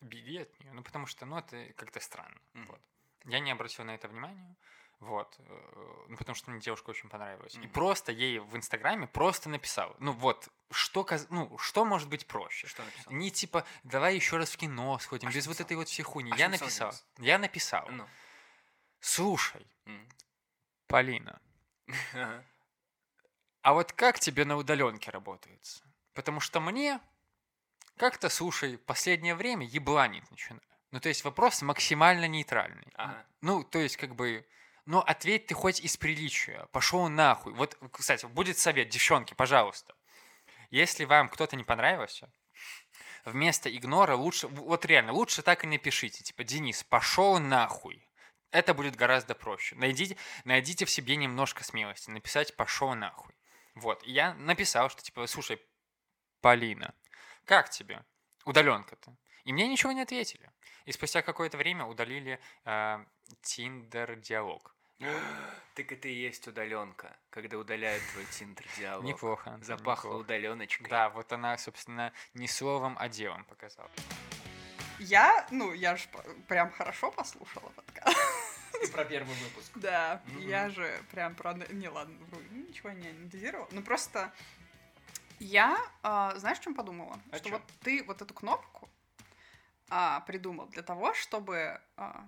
[0.01, 2.41] беги от нее, ну потому что, ну это как-то странно.
[2.53, 2.67] Мгм.
[2.67, 2.81] Вот.
[3.25, 4.57] Я не обратил на это внимания.
[5.01, 7.55] Вот, э, ну, потому что мне девушка очень понравилась.
[7.55, 7.71] И Мгм.
[7.71, 9.95] просто ей в Инстаграме просто написал.
[9.97, 12.67] Ну вот, что, ну, что может быть проще?
[12.67, 13.11] Что написал?
[13.11, 15.65] Не типа, давай еще раз в кино сходим, А без вот написал?
[15.65, 16.31] этой вот всей хуйни.
[16.31, 17.07] А я написал написал.
[17.17, 17.87] Я написал.
[17.89, 18.07] Ну.
[18.99, 20.07] Слушай, М.
[20.85, 21.41] Полина,
[23.63, 25.83] а вот как тебе на удаленке работается?
[26.13, 26.99] Потому что мне
[27.97, 30.61] как-то, слушай, последнее время ебланить начинаю.
[30.91, 32.87] Ну, то есть вопрос максимально нейтральный.
[32.95, 33.25] Ага.
[33.41, 34.45] Ну, то есть, как бы,
[34.91, 36.67] ну, ответь ты хоть из приличия.
[36.73, 37.53] Пошел нахуй.
[37.53, 39.95] Вот, кстати, будет совет, девчонки, пожалуйста.
[40.69, 42.29] Если вам кто-то не понравился,
[43.23, 46.25] вместо игнора лучше, вот реально, лучше так и напишите.
[46.25, 48.05] Типа, Денис, пошел нахуй.
[48.51, 49.77] Это будет гораздо проще.
[49.77, 52.09] Найдите, найдите в себе немножко смелости.
[52.09, 53.33] Написать пошел нахуй.
[53.75, 54.03] Вот.
[54.03, 55.61] И я написал, что типа, слушай,
[56.41, 56.93] Полина,
[57.45, 58.03] как тебе?
[58.43, 59.15] Удаленка-то.
[59.45, 60.51] И мне ничего не ответили.
[60.83, 62.41] И спустя какое-то время удалили
[63.41, 64.75] Тиндер диалог.
[65.73, 69.05] Так это и есть удаленка, когда удаляют твой тиндер диалог.
[69.05, 69.57] Неплохо.
[69.61, 70.21] Запахло неплохо.
[70.21, 70.89] удаленочкой.
[70.89, 73.89] Да, вот она, собственно, не словом, а делом показала.
[74.99, 76.07] Я, ну, я же
[76.49, 78.17] прям хорошо послушала подкаст.
[78.91, 79.71] Про первый выпуск.
[79.75, 80.39] Да, Мгм.
[80.47, 81.53] я же прям про...
[81.53, 83.67] Не, ладно, вру, ничего не анализировала.
[83.71, 84.31] Ну, просто
[85.39, 87.17] я, а, знаешь, о чем подумала?
[87.31, 87.59] О что чём?
[87.59, 88.89] вот ты вот эту кнопку
[89.89, 91.79] а, придумал для того, чтобы...
[91.95, 92.27] а,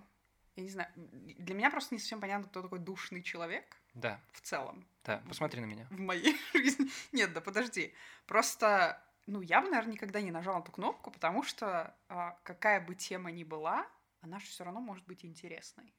[0.56, 4.40] я не знаю, для меня просто не совсем понятно, кто такой душный человек Да, в
[4.40, 5.86] целом да, посмотри на меня.
[5.90, 6.90] в моей жизни.
[7.12, 7.94] Нет, да подожди.
[8.26, 12.94] Просто, ну, я бы, наверное, никогда не нажала эту кнопку, потому что а, какая бы
[12.94, 13.86] тема ни была,
[14.20, 15.94] она же все равно может быть интересной.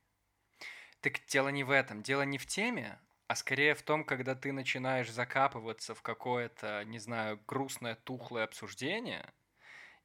[1.01, 4.51] Так дело не в этом, дело не в теме, а скорее в том, когда ты
[4.51, 9.31] начинаешь закапываться в какое-то, не знаю, грустное, тухлое обсуждение,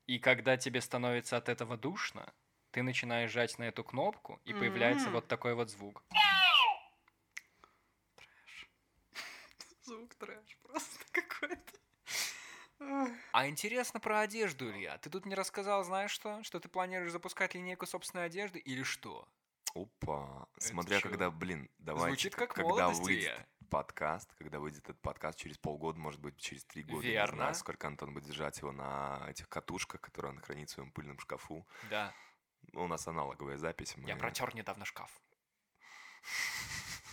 [0.07, 2.33] и когда тебе становится от этого душно,
[2.71, 5.15] ты начинаешь жать на эту кнопку, и появляется Мгм.
[5.15, 6.03] вот такой вот звук.
[9.83, 11.73] Звук трэш просто какой-то.
[12.81, 13.13] Ой.
[13.33, 14.97] А интересно про одежду, Илья.
[14.99, 16.43] Ты тут мне рассказал, знаешь что?
[16.45, 19.29] Что ты планируешь запускать линейку собственной одежды или что?
[19.75, 20.49] Опа.
[20.57, 21.09] Это Смотря чё?
[21.11, 23.47] когда, блин, давайте, Звучит как когда выйдет Илья.
[23.69, 27.07] подкаст, когда выйдет этот подкаст через полгода, может быть, через три года.
[27.07, 27.37] Не Верно.
[27.37, 31.19] знаю, сколько Антон будет держать его на этих катушках, которые он хранит в своем пыльном
[31.21, 31.67] шкафу.
[31.91, 32.13] Да.
[32.73, 33.95] Ну, У нас аналоговая запись.
[33.97, 35.11] Я мы- протер недавно шкаф.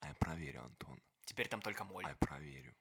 [0.00, 1.02] А я проверю, Антон.
[1.24, 2.04] Теперь там только моль.
[2.06, 2.74] А я проверю.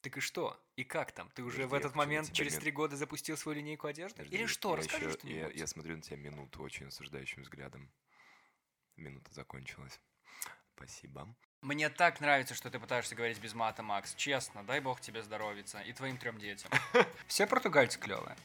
[0.00, 0.58] Так и что?
[0.76, 1.30] И как там?
[1.30, 4.16] Ты уже Подожди, в я этот момент через мин- три года запустил свою линейку одежды?
[4.16, 4.70] Подожди, Или что?
[4.70, 5.56] я Расскажи ещё- я, что-нибудь.
[5.56, 7.90] я смотрю на тебя минуту очень осуждающим взглядом.
[8.96, 9.98] Минута закончилась.
[10.76, 11.34] Спасибо.
[11.62, 14.14] Мне так нравится, что ты пытаешься говорить без мата, Макс.
[14.14, 15.80] Честно, дай бог тебе здоровиться.
[15.80, 16.70] И твоим трем детям.
[17.28, 18.36] Все португальцы клевые.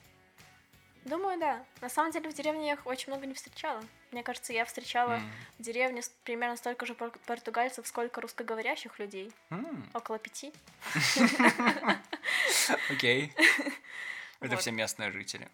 [1.09, 1.65] Думаю, да.
[1.81, 3.83] На самом деле в деревне я их очень много не встречала.
[4.11, 5.31] Мне кажется, я встречала М.
[5.57, 9.33] в деревне примерно столько же пор- португальцев, сколько русскоговорящих людей.
[9.49, 9.89] М.
[9.95, 10.53] Около пяти.
[12.91, 13.33] Окей.
[14.39, 15.49] Это все местные жители.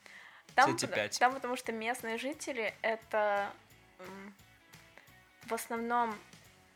[0.56, 0.78] Там,
[1.20, 3.52] там потому что местные жители— это
[5.48, 6.18] в основном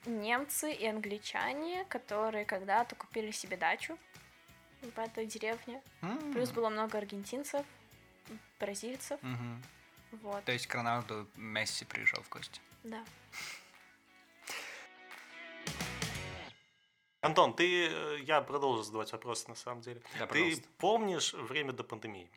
[0.05, 3.97] немцы и англичане, которые когда-то купили себе дачу
[4.81, 5.81] в этой деревне.
[6.33, 7.65] Плюс было много аргентинцев,
[8.59, 9.19] бразильцев.
[9.21, 9.63] Мгм.
[10.11, 12.59] Вот, То есть к Роналду Месси приезжал в гости.
[12.83, 13.03] да.
[17.21, 20.01] Антон, ты, э, я продолжу задавать вопросы на самом деле.
[20.17, 20.67] Да, ты пожалуйста.
[20.77, 22.31] помнишь время до пандемии?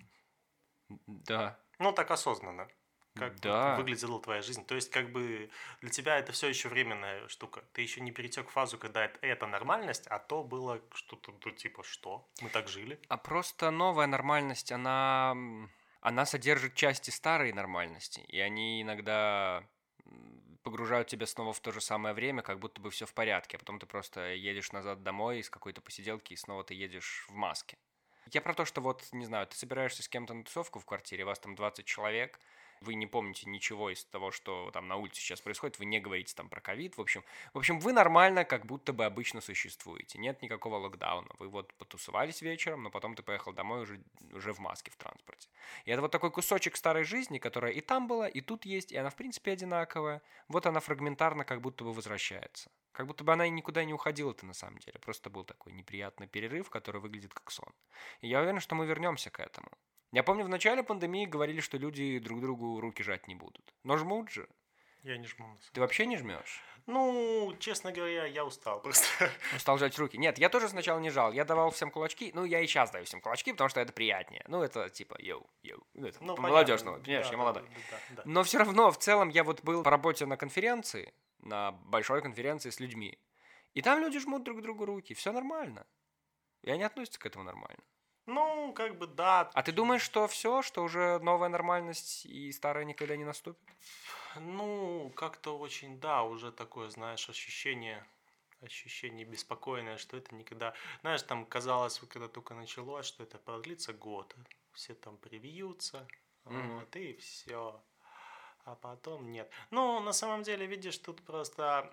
[1.07, 1.57] Да.
[1.79, 2.69] Ну, так осознанно.
[3.15, 3.77] Как Да.
[3.77, 4.65] выглядела твоя жизнь?
[4.67, 5.51] То есть, как бы
[5.83, 7.63] для тебя это все еще временная штука.
[7.75, 11.85] Ты еще не перетек фазу, когда это, это нормальность, а то было что-то ну, типа
[11.85, 12.29] что?
[12.41, 12.99] Мы так жили.
[13.09, 15.37] А просто новая нормальность, она,
[16.03, 19.65] она содержит части старой нормальности, и они иногда
[20.65, 23.61] погружают тебя снова в то же самое время, как будто бы все в порядке, а
[23.61, 27.79] потом ты просто едешь назад домой из какой-то посиделки, и снова ты едешь в маске.
[28.33, 31.25] Я про то, что вот, не знаю, ты собираешься с кем-то на тусовку в квартире,
[31.25, 32.39] вас там 20 человек,
[32.83, 36.35] вы не помните ничего из того, что там на улице сейчас происходит, вы не говорите
[36.35, 40.43] там про ковид, в общем, в общем, вы нормально, как будто бы обычно существуете, нет
[40.43, 44.91] никакого локдауна, вы вот потусовались вечером, но потом ты поехал домой уже, уже в маске
[44.91, 45.49] в транспорте.
[45.85, 48.97] И это вот такой кусочек старой жизни, которая и там была, и тут есть, и
[48.97, 52.71] она в принципе одинаковая, вот она фрагментарно как будто бы возвращается.
[52.93, 54.99] Как будто бы она и никуда не уходила-то на самом деле.
[54.99, 57.73] Просто был такой неприятный перерыв, который выглядит как сон.
[58.21, 59.71] И я уверен, что мы вернемся к этому.
[60.13, 63.75] Я помню, в начале пандемии говорили, что люди друг другу руки жать не будут.
[63.83, 64.49] Но жмут же.
[65.03, 65.59] Я не жму.
[65.73, 66.63] Ты вообще не жмешь?
[66.87, 69.31] Ну, честно говоря, я устал просто.
[69.57, 70.19] Устал жать руки.
[70.19, 71.33] Нет, я тоже сначала не жал.
[71.33, 72.31] Я давал всем кулачки.
[72.35, 74.45] Ну, я и сейчас даю всем кулачки, потому что это приятнее.
[74.49, 75.83] Ну, это типа йоу, йоу.
[75.95, 76.99] Ну, это Ну, молодежного.
[76.99, 77.63] Понимаешь, Да, я молодой.
[77.63, 78.23] да, да, да.
[78.27, 82.71] Но все равно, в целом, я вот был по работе на конференции, на большой конференции
[82.71, 83.19] с людьми.
[83.75, 85.15] И там люди жмут друг другу руки.
[85.15, 85.87] Все нормально.
[86.63, 87.83] И они относятся к этому нормально.
[88.27, 89.51] Ну, как бы да.
[89.53, 93.61] А ты думаешь, что все, что уже новая нормальность и старая никогда не наступит?
[94.37, 98.05] Ну, как-то очень, да, уже такое, знаешь, ощущение,
[98.63, 100.75] ощущение беспокойное, что это никогда...
[101.01, 104.35] Знаешь, там казалось, когда только началось, что это продлится год.
[104.73, 106.07] Все там привьются,
[106.45, 106.79] Мгм.
[106.79, 107.83] вот, и все.
[108.65, 109.51] А потом нет.
[109.71, 111.91] Ну, на самом деле, видишь, тут просто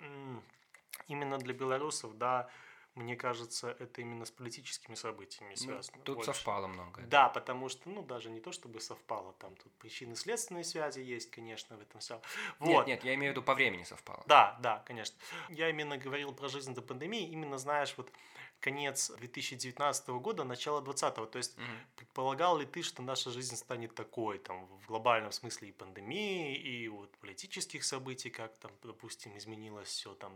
[1.08, 2.50] именно для белорусов, да,
[2.96, 5.98] мне кажется, это именно с политическими событиями Ну, связано.
[6.04, 6.34] тут больше.
[6.34, 7.06] совпало многое.
[7.06, 11.78] Да, потому что, ну, даже не то, чтобы совпало, там тут причинно-следственные связи есть, конечно,
[11.78, 12.16] в этом все.
[12.16, 12.88] Нет, Вот.
[12.88, 14.24] нет, я имею в виду по времени совпало.
[14.28, 15.18] Да, да, конечно.
[15.50, 18.12] Я именно говорил про жизнь до пандемии, именно, знаешь, вот
[18.60, 21.32] конец 2019 года, начало 2020.
[21.32, 21.56] То есть
[21.96, 26.88] предполагал ли ты, что наша жизнь станет такой, там, в глобальном смысле и пандемии, и
[26.90, 30.34] вот политических событий, как там, допустим, изменилось все там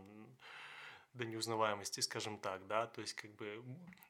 [1.14, 3.62] до неузнаваемости, скажем так, да, то есть как бы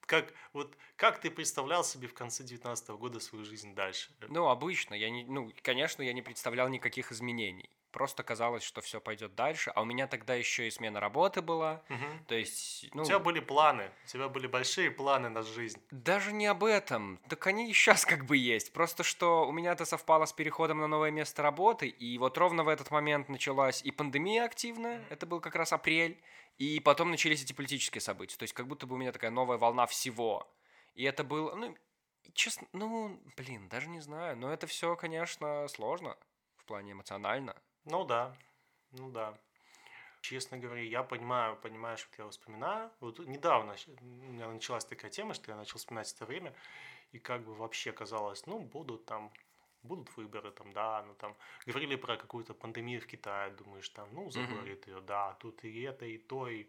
[0.07, 4.11] как вот как ты представлял себе в конце 2019 года свою жизнь дальше?
[4.29, 4.95] Ну, обычно.
[4.95, 7.71] Я не, ну, конечно, я не представлял никаких изменений.
[7.91, 9.71] Просто казалось, что все пойдет дальше.
[9.73, 11.81] А у меня тогда еще и смена работы была.
[11.89, 12.25] Мгм.
[12.27, 15.81] То есть, ну, У тебя были планы, у тебя были большие планы на жизнь.
[15.93, 17.21] Даже не об этом.
[17.29, 18.73] Так они и сейчас как бы есть.
[18.73, 22.65] Просто что у меня это совпало с переходом на новое место работы, и вот ровно
[22.65, 26.19] в этот момент началась и пандемия активная, это был как раз апрель,
[26.59, 28.37] и потом начались эти политические события.
[28.37, 30.49] То есть как будто бы у меня такая новая волна всего.
[30.95, 31.77] И это было, ну,
[32.33, 34.37] честно, ну, блин, даже не знаю.
[34.37, 36.17] Но это все, конечно, сложно
[36.57, 37.61] в плане эмоционально.
[37.85, 38.37] Ну да,
[38.93, 39.39] ну да.
[40.21, 42.91] Честно говоря, я понимаю, понимаешь, вот я вспоминаю.
[43.01, 46.55] Вот недавно у меня началась такая тема, что я начал вспоминать это время,
[47.13, 49.31] и как бы вообще казалось, ну, будут там,
[49.85, 54.31] будут выборы там, да, ну там, говорили про какую-то пандемию в Китае, думаешь, там, ну,
[54.31, 56.67] заборит ее, да, тут и это, и то, и...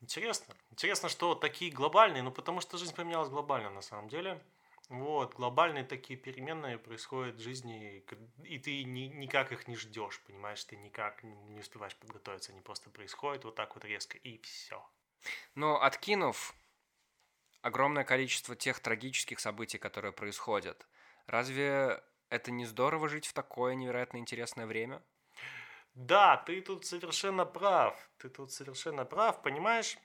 [0.00, 0.54] Интересно.
[0.70, 4.42] Интересно, что такие глобальные, ну, потому что жизнь поменялась глобально, на самом деле.
[4.88, 8.04] Вот, глобальные такие переменные происходят в жизни,
[8.42, 12.90] и ты ни- никак их не ждешь, понимаешь, ты никак не успеваешь подготовиться, они просто
[12.90, 14.84] происходят вот так вот резко, и все.
[15.54, 16.54] Но откинув
[17.62, 20.88] огромное количество тех трагических событий, которые происходят,
[21.26, 25.02] разве это не здорово жить в такое невероятно интересное время?
[25.94, 29.98] Да, ты тут совершенно прав, ты тут совершенно прав, понимаешь?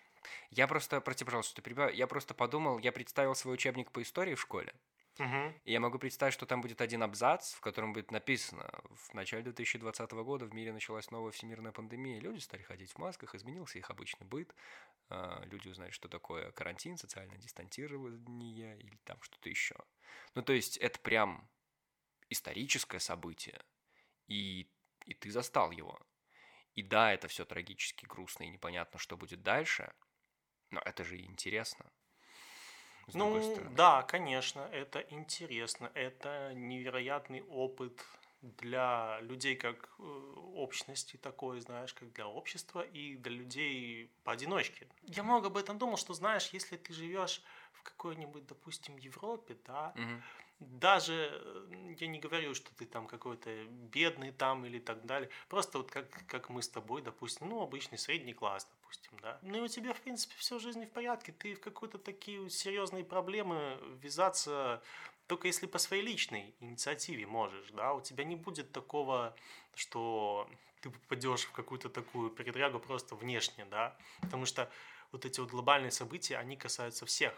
[0.50, 4.36] Я просто, прости, пожалуйста, что перебиваю, я просто подумал, я представил свой учебник по истории
[4.36, 4.74] в школе,
[5.20, 5.54] Мгм.
[5.64, 9.44] и я могу представить, что там будет один абзац, в котором будет написано, в начале
[9.44, 13.90] 2020 года в мире началась новая всемирная пандемия, люди стали ходить в масках, изменился их
[13.90, 14.54] обычный быт,
[15.10, 19.76] а, люди узнали, что такое карантин, социальное дистанцирование или там что-то еще.
[20.36, 21.50] Ну, то есть это прям
[22.30, 23.64] историческое событие,
[24.28, 24.72] и,
[25.06, 26.00] и ты застал его.
[26.76, 29.94] И да, это все трагически грустно и непонятно, что будет дальше,
[30.72, 31.92] но это же интересно.
[33.08, 38.02] С Ну, да, конечно, это интересно, это невероятный опыт
[38.42, 44.88] для людей как э, общности такой, знаешь, как для общества и для людей поодиночке.
[45.04, 47.42] Я много об этом думал, что, знаешь, если ты живешь
[47.74, 50.22] в какой-нибудь, допустим, Европе, да, Мгм.
[50.60, 55.78] даже э, я не говорю, что ты там какой-то бедный там или так далее, просто
[55.80, 59.40] вот как, как мы с тобой, допустим, ну, обычный средний класс, допустим, да.
[59.42, 62.50] Ну, и у тебя, в принципе, все в жизни в порядке, ты в какие-то такие
[62.50, 64.82] серьезные проблемы ввязаться
[65.28, 69.36] только если по своей личной инициативе можешь, да, у тебя не будет такого,
[69.74, 70.48] что
[70.82, 74.72] ты попадешь в какую-то такую передрягу просто внешне, да, потому что
[75.12, 77.34] вот эти вот глобальные события, они касаются всех,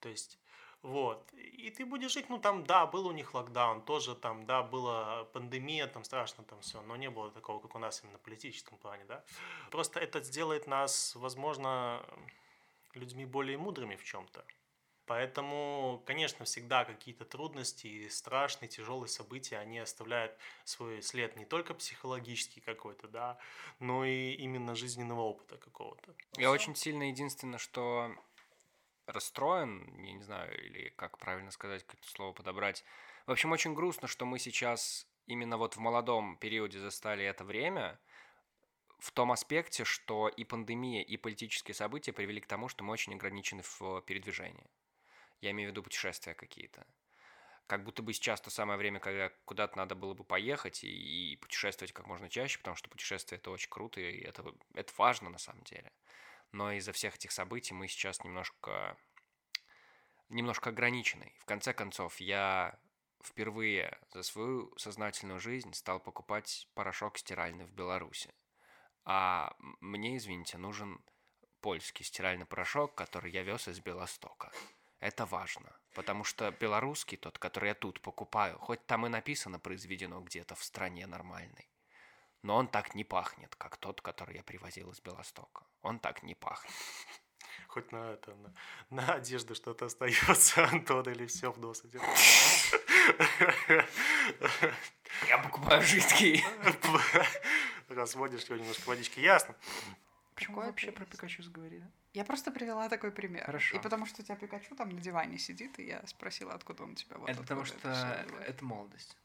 [0.00, 0.40] то есть
[0.84, 1.32] вот.
[1.32, 5.24] И ты будешь жить, ну там, да, был у них локдаун, тоже там, да, была
[5.32, 8.76] пандемия, там страшно там все, но не было такого, как у нас именно в политическом
[8.76, 9.24] плане, да.
[9.70, 12.04] Просто это сделает нас, возможно,
[12.92, 14.44] людьми более мудрыми в чем-то.
[15.06, 21.72] Поэтому, конечно, всегда какие-то трудности и страшные, тяжелые события, они оставляют свой след не только
[21.72, 23.38] психологический какой-то, да,
[23.80, 26.14] но и именно жизненного опыта какого-то.
[26.36, 28.14] Я очень сильно единственное, что
[29.06, 32.84] расстроен, я не знаю, или как правильно сказать, какое слово подобрать.
[33.26, 37.98] В общем, очень грустно, что мы сейчас именно вот в молодом периоде застали это время,
[38.98, 43.14] в том аспекте, что и пандемия, и политические события привели к тому, что мы очень
[43.14, 44.70] ограничены в передвижении.
[45.40, 46.86] Я имею в виду путешествия какие-то.
[47.66, 51.36] Как будто бы сейчас то самое время, когда куда-то надо было бы поехать и, и
[51.36, 55.38] путешествовать как можно чаще, потому что путешествие это очень круто, и это, это важно на
[55.38, 55.92] самом деле.
[56.54, 58.96] Но из-за всех этих событий мы сейчас немножко,
[60.28, 61.34] немножко ограничены.
[61.40, 62.78] В конце концов, я
[63.20, 68.32] впервые за свою сознательную жизнь стал покупать порошок стиральный в Беларуси.
[69.04, 71.04] А мне, извините, нужен
[71.60, 74.52] польский стиральный порошок, который я вез из Белостока.
[75.00, 80.20] Это важно, потому что белорусский, тот, который я тут покупаю, хоть там и написано произведено
[80.20, 81.68] где-то в стране нормальной,
[82.42, 85.66] но он так не пахнет, как тот, который я привозил из Белостока.
[85.84, 86.72] Он так не пахнет.
[87.68, 88.52] Хоть на это, на,
[88.90, 92.02] на одежду что-то остается, Антон, или все в нос идет.
[95.28, 96.42] Я покупаю жидкий.
[97.88, 99.54] Разводишь его немножко водички, ясно.
[100.34, 101.86] Почему Какой вообще про Пикачу заговорили?
[102.14, 103.44] Я просто привела такой пример.
[103.44, 103.76] Хорошо.
[103.76, 106.92] И потому что у тебя Пикачу там на диване сидит, и я спросила, откуда он
[106.92, 107.76] у тебя вот Это потому что
[108.46, 109.16] это молодость.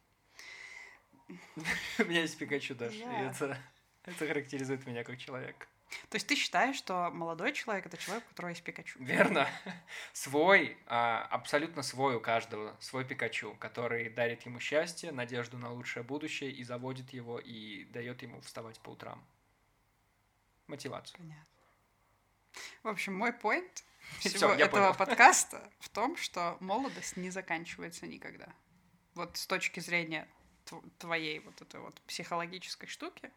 [1.99, 3.57] У меня есть Пикачу даже, и это
[4.17, 5.67] характеризует меня как человека.
[6.09, 8.99] То есть ты считаешь, что молодой человек это человек, у которого есть Пикачу?
[8.99, 9.47] Верно.
[10.13, 16.03] Свой, а, абсолютно свой у каждого, свой Пикачу, который дарит ему счастье, надежду на лучшее
[16.03, 19.23] будущее и заводит его и дает ему вставать по утрам.
[20.67, 21.17] Мотивацию.
[21.17, 21.45] Понятно.
[22.83, 23.83] В общем, мой поинт
[24.19, 24.95] Всё, всего я этого понял.
[24.97, 28.47] подкаста в том, что молодость не заканчивается никогда.
[29.15, 30.27] Вот с точки зрения
[30.65, 33.31] тв- твоей вот этой вот психологической штуки,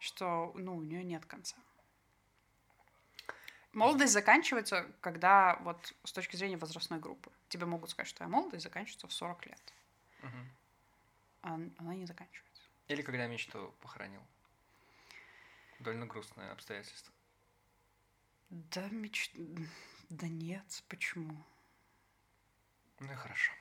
[0.00, 1.56] что, ну, у нее нет конца.
[3.72, 7.30] Молодость заканчивается, когда вот с точки зрения возрастной группы.
[7.48, 9.74] Тебе могут сказать, что твоя молодость заканчивается в 40 лет.
[10.22, 10.50] Мгм.
[11.42, 12.62] А она не заканчивается.
[12.88, 14.26] Или когда мечту похоронил.
[15.78, 17.14] Довольно грустное обстоятельство.
[18.48, 19.30] Да, меч...
[20.08, 21.44] Да нет, почему?
[22.98, 23.52] Ну и хорошо.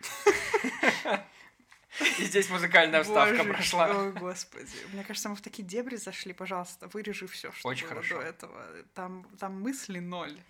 [2.00, 3.88] И здесь музыкальная вставка Боже, прошла.
[3.90, 4.72] Ой, господи.
[4.92, 6.32] Мне кажется, мы в такие дебри зашли.
[6.32, 8.18] Пожалуйста, вырежи все, что Очень было хорошо.
[8.18, 8.66] до этого.
[8.94, 10.40] Там, там мысли ноль.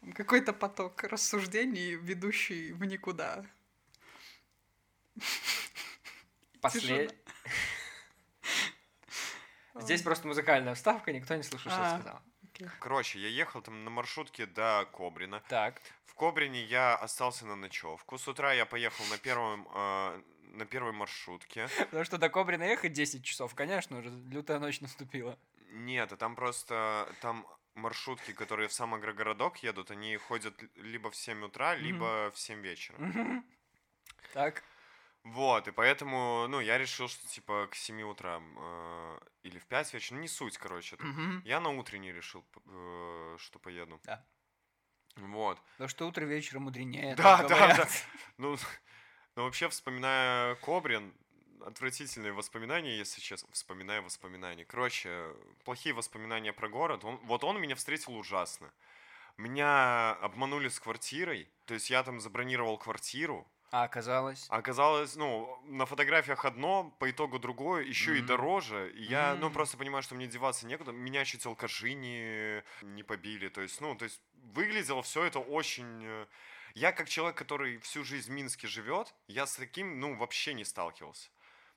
[0.00, 3.44] Там какой-то поток рассуждений, ведущий в никуда.
[6.60, 7.10] После...
[9.80, 12.00] Здесь просто музыкальная вставка, никто не слушал, что я А.
[12.00, 12.22] сказал.
[12.78, 15.42] Короче, я ехал там на маршрутке до Кобрина.
[15.48, 15.80] Так.
[16.14, 18.18] В Кобрине я остался на ночевку.
[18.18, 21.68] С утра я поехал на первом э, на первой маршрутке.
[21.78, 25.36] Потому что до Кобрина ехать 10 часов, конечно, уже лютая ночь наступила.
[25.70, 27.44] Нет, а там просто там
[27.74, 32.60] маршрутки, которые в сам агрогородок едут, они ходят либо в 7 утра, либо в 7
[32.62, 32.96] вечера.
[32.98, 33.44] Мгм.
[34.32, 34.62] Так.
[35.24, 39.94] Вот, и поэтому, ну, я решил, что, типа, к 7 утра э, или в 5
[39.94, 40.96] вечера, ну, не суть, короче.
[41.00, 41.42] Мгм.
[41.44, 44.00] Я на утренний решил, э, что поеду.
[44.04, 44.24] Да.
[45.16, 45.60] Вот.
[45.72, 47.14] Потому что утро вечером мудренее.
[47.16, 47.76] Да, да, говорят.
[47.78, 47.88] да.
[48.38, 48.56] Ну,
[49.36, 51.14] ну, вообще, вспоминая Кобрин,
[51.60, 53.48] отвратительные воспоминания, если честно.
[53.52, 54.64] Вспоминая воспоминания.
[54.64, 55.32] Короче,
[55.64, 57.04] плохие воспоминания про город.
[57.04, 58.72] Он, вот он меня встретил ужасно.
[59.36, 61.48] Меня обманули с квартирой.
[61.64, 63.46] То есть я там забронировал квартиру.
[63.76, 64.46] А оказалось?
[64.50, 68.26] А Оказалось, ну, на фотографиях одно, по итогу другое, еще и Мгм.
[68.28, 68.92] дороже.
[68.94, 69.52] И я, ну, М.
[69.52, 70.92] просто понимаю, что мне деваться некуда.
[70.92, 73.48] Меня чуть алкаши не, не побили.
[73.48, 74.22] То есть, ну, то есть
[74.54, 76.04] выглядело все это очень...
[76.04, 76.26] э,
[76.74, 80.64] Я как человек, который всю жизнь в Минске живет, я с таким, ну, вообще не
[80.64, 81.28] сталкивался.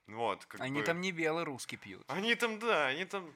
[0.05, 2.03] Вот, как Они бы- там не белый русский пьют.
[2.07, 3.33] Они там, да, они там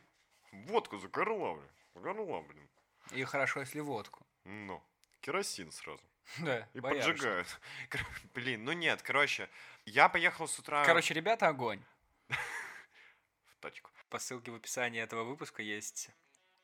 [0.51, 1.69] водку за горла, блин.
[1.95, 2.69] За горла, блин.
[3.11, 4.23] И хорошо, если водку.
[4.45, 4.81] Ну,
[5.21, 6.03] керосин сразу.
[6.39, 7.15] Да, И боярышник.
[7.15, 7.59] поджигают.
[8.33, 9.49] Блин, ну нет, короче,
[9.85, 10.83] я поехал с утра...
[10.85, 11.81] Короче, ребята, огонь.
[12.29, 13.89] в тачку.
[14.09, 16.09] По ссылке в описании этого выпуска есть...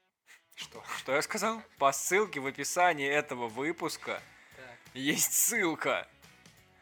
[0.55, 0.84] Что?
[0.97, 1.61] Что я сказал?
[1.78, 4.22] По ссылке в описании этого выпуска
[4.93, 6.07] есть ссылка.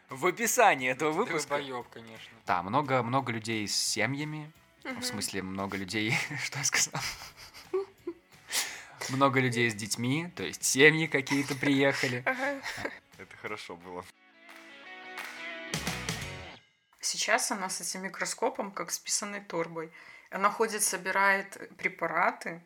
[0.10, 1.58] В описании этого выпуска.
[1.58, 2.38] Долбоёб, конечно.
[2.46, 4.52] Да, много, много людей с семьями.
[4.84, 6.14] В смысле, много людей...
[6.44, 7.02] Что я сказал?
[9.10, 12.24] Много людей с детьми, то есть семьи какие-то приехали.
[13.18, 14.04] Это хорошо было.
[17.00, 19.92] Сейчас она с этим микроскопом, как с писаной торбой.
[20.32, 22.62] Она ходит, собирает препараты,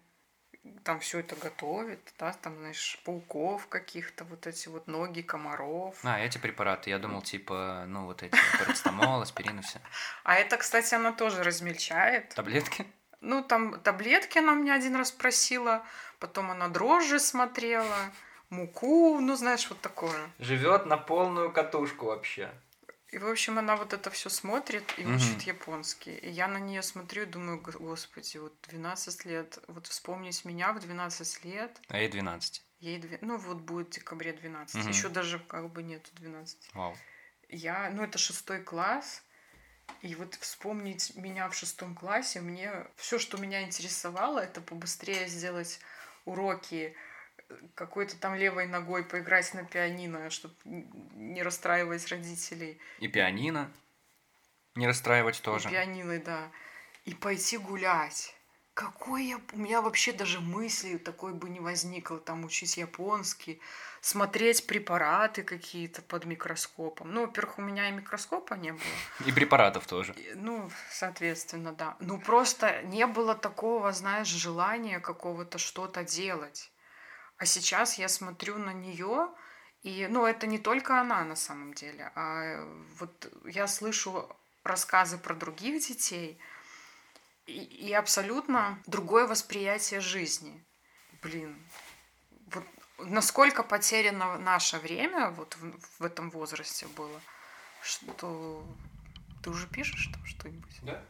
[0.83, 5.97] там все это готовит, да, там, знаешь, пауков каких-то, вот эти вот ноги комаров.
[6.03, 9.79] А, эти препараты, я думал, типа, ну, вот эти, парацетамол, аспирин и все.
[10.23, 12.29] А это, кстати, она тоже размельчает.
[12.35, 12.85] Таблетки?
[13.21, 15.85] Ну, там таблетки она мне один раз просила,
[16.19, 18.11] потом она дрожжи смотрела,
[18.49, 20.29] муку, ну, знаешь, вот такое.
[20.39, 22.49] Живет на полную катушку вообще.
[23.09, 25.15] И, в общем, она вот это все смотрит и Мгм.
[25.15, 26.15] учит японский.
[26.15, 30.71] И я на нее смотрю и думаю, «Го- господи, вот 12 лет, вот вспомнить меня
[30.73, 32.61] в 12 лет, А ей 12.
[32.79, 34.89] ей, две- ну, вот будет в декабре 12, Мгм.
[34.89, 36.69] еще даже как бы нету 12.
[36.73, 36.95] Вау.
[37.49, 39.23] Я, ну, это шестой класс,
[40.01, 45.79] и вот вспомнить меня в шестом классе, мне все, что меня интересовало, это побыстрее сделать
[46.25, 46.95] уроки,
[47.75, 52.79] какой-то там левой ногой поиграть на пианино, чтобы не расстраивать родителей.
[52.99, 53.71] И пианино.
[54.75, 55.69] Не расстраивать И тоже.
[55.69, 56.51] пианино, да.
[57.05, 58.35] И пойти гулять.
[58.73, 59.41] Какой я...
[59.53, 63.59] У меня вообще даже мысли такой бы не возникло, там, учить японский,
[64.01, 67.13] смотреть препараты какие-то под микроскопом.
[67.13, 69.25] Ну, во-первых, у меня и микроскопа не было.
[69.25, 70.13] И препаратов тоже.
[70.13, 71.97] И, Ну, соответственно, да.
[71.99, 76.71] Ну, просто не было такого, знаешь, желания какого-то что-то делать.
[77.37, 79.29] А сейчас я смотрю на нее,
[79.81, 82.65] и, ну, это не только она на самом деле, а
[82.99, 84.29] вот я слышу
[84.63, 86.37] рассказы про других детей,
[87.49, 90.63] и, и абсолютно другое восприятие жизни.
[91.21, 91.57] блин,
[92.47, 92.63] вот
[92.99, 97.21] насколько потеряно наше время вот в, в этом возрасте было,
[97.81, 98.63] что
[99.43, 100.79] ты уже пишешь там что-нибудь?
[100.81, 101.03] Да.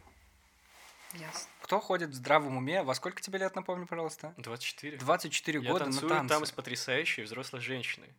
[1.13, 1.49] Ясно.
[1.61, 2.83] Кто ходит в здравом уме?
[2.83, 4.33] Во сколько тебе лет, напомни, пожалуйста?
[4.37, 4.97] 24.
[4.97, 6.29] 24 Я года на танцую танцы.
[6.29, 8.13] там с потрясающей взрослой женщиной.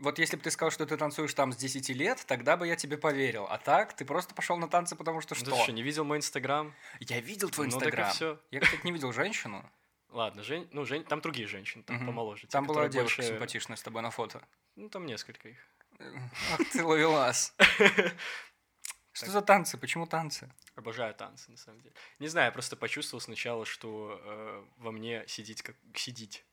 [0.00, 2.74] Вот если бы ты сказал, что ты танцуешь там с 10 лет, тогда бы я
[2.76, 3.46] тебе поверил.
[3.48, 5.50] А так, ты просто пошел на танцы, потому что Ну, что?
[5.56, 6.74] Ты что, не видел мой инстаграм?
[7.00, 8.10] Я видел твой Ну, так инстаграм.
[8.12, 8.40] всё.
[8.50, 9.70] Я, кстати, не видел женщину.
[10.08, 12.06] Ладно, Жень, ну, Жень, там другие женщины, там Мгм.
[12.06, 12.46] помоложе.
[12.48, 14.42] Там была девушка больше- симпатичная с тобой на фото.
[14.74, 15.58] Ну, там несколько их.
[16.00, 17.54] Ах ты ловелас.
[19.12, 19.76] Что за танцы?
[19.76, 20.50] Почему танцы?
[20.76, 21.94] Обожаю танцы, на самом деле.
[22.20, 26.44] Не знаю, я просто почувствовал сначала, что э, во мне сидеть как сидеть.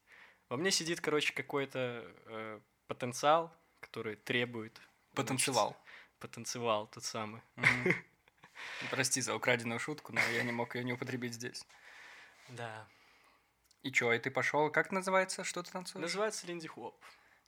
[0.50, 4.80] Во мне сидит, короче, какой-то э, потенциал, который требует.
[5.14, 5.78] Потанцевал.
[6.20, 7.42] Потанцевал тот самый.
[8.90, 11.66] Прости за украденную шутку, но я не мог ее не употребить здесь.
[12.50, 12.88] Да.
[13.84, 14.72] И чё, и ты пошел?
[14.72, 15.44] Как называется?
[15.44, 16.02] Что ты танцуешь?
[16.02, 16.96] Называется Линди Хоп.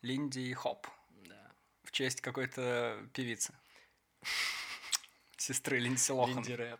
[0.01, 0.87] Линди Хоп.
[1.09, 1.51] Да.
[1.83, 3.53] В честь какой-то певицы.
[5.37, 6.35] Сестры Линдси Лохан.
[6.35, 6.79] Линди Рэп.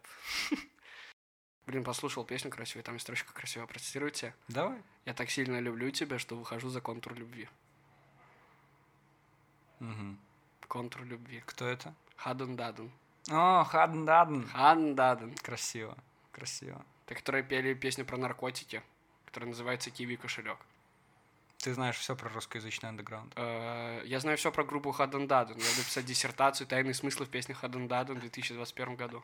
[1.66, 3.68] Блин, послушал песню красивую, там есть строчка красивая.
[3.68, 4.36] Процитируйте.
[4.48, 4.82] Давай.
[5.06, 7.48] Я так сильно люблю тебя, что выхожу за контур любви.
[9.80, 10.18] Мгм.
[10.68, 11.42] Контур любви.
[11.46, 11.94] Кто это?
[12.18, 12.92] Хадн дадн.
[13.32, 14.48] О, Хадн дадн.
[14.48, 15.36] Хадн дадн.
[15.36, 15.98] Красиво.
[16.32, 16.84] Красиво.
[17.08, 18.84] Те, которые пели песню про наркотики,
[19.26, 20.58] которая называется «Киви кошелек».
[21.58, 23.34] Ты знаешь все про русскоязычный андеграунд.
[23.36, 25.58] Э, Я знаю все про группу Хаден Даден.
[25.58, 29.24] Я буду писать диссертацию «Тайные смыслы в песнях Хаден Даден» в 2021 году.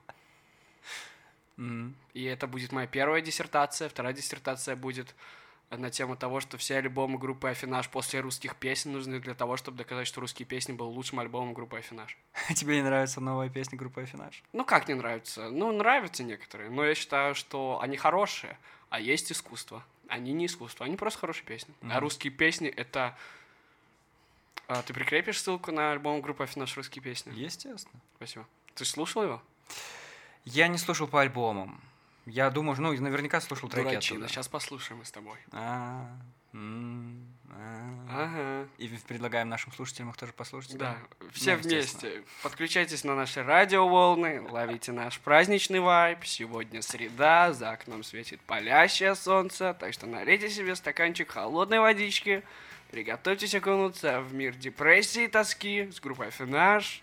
[2.14, 3.88] И это будет моя первая диссертация.
[3.88, 5.16] Вторая диссертация будет
[5.72, 9.78] на тему того, что все альбомы группы Афинаж после русских песен нужны для того, чтобы
[9.78, 12.18] доказать, что русские песни был лучшим альбомом группы Афинаж.
[12.56, 14.44] Тебе не нравится новая песня группы Афинаж?
[14.54, 15.50] Ну, как не нравится?
[15.50, 18.58] Ну, нравятся некоторые, но я считаю, что они хорошие,
[18.90, 19.84] а есть искусство.
[20.08, 21.74] Они не искусство, они просто хорошие песни.
[21.82, 21.98] А Мгм.
[22.00, 23.18] русские песни— это...
[24.68, 27.32] А, ты прикрепишь ссылку на альбом группы Афинаж «Русские песни»?
[27.36, 28.00] Естественно.
[28.18, 28.48] Спасибо.
[28.74, 29.42] Ты слушал его?
[30.44, 31.82] Я не слушал по альбомам.
[32.26, 34.18] Я думаю, ну, наверняка слушал треки Дурачина.
[34.18, 34.34] оттуда.
[34.34, 35.38] Сейчас послушаем мы с тобой.
[35.52, 36.10] А,
[36.54, 37.96] а.
[38.10, 38.68] Ага.
[38.78, 40.78] И предлагаем нашим слушателям их тоже послушать.
[40.78, 42.24] Да, Ну, все вместе.
[42.44, 46.26] Подключайтесь на наши радиоволны, ловите наш праздничный вайб.
[46.26, 52.44] Сегодня среда, за окном светит палящее солнце, так что налейте себе стаканчик холодной водички,
[52.92, 57.02] приготовьтесь окунуться в мир депрессии и тоски с группой Афинаж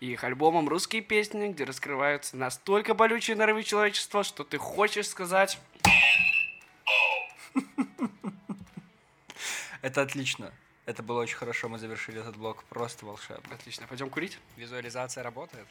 [0.00, 5.58] и их альбомом «Русские песни», где раскрываются настолько болючие нервы человечества, что ты хочешь сказать
[9.82, 10.52] Это отлично.
[10.86, 13.54] Это было очень хорошо, мы завершили этот блок просто волшебно.
[13.54, 14.38] Отлично, пойдем курить?
[14.56, 15.66] Визуализация работает?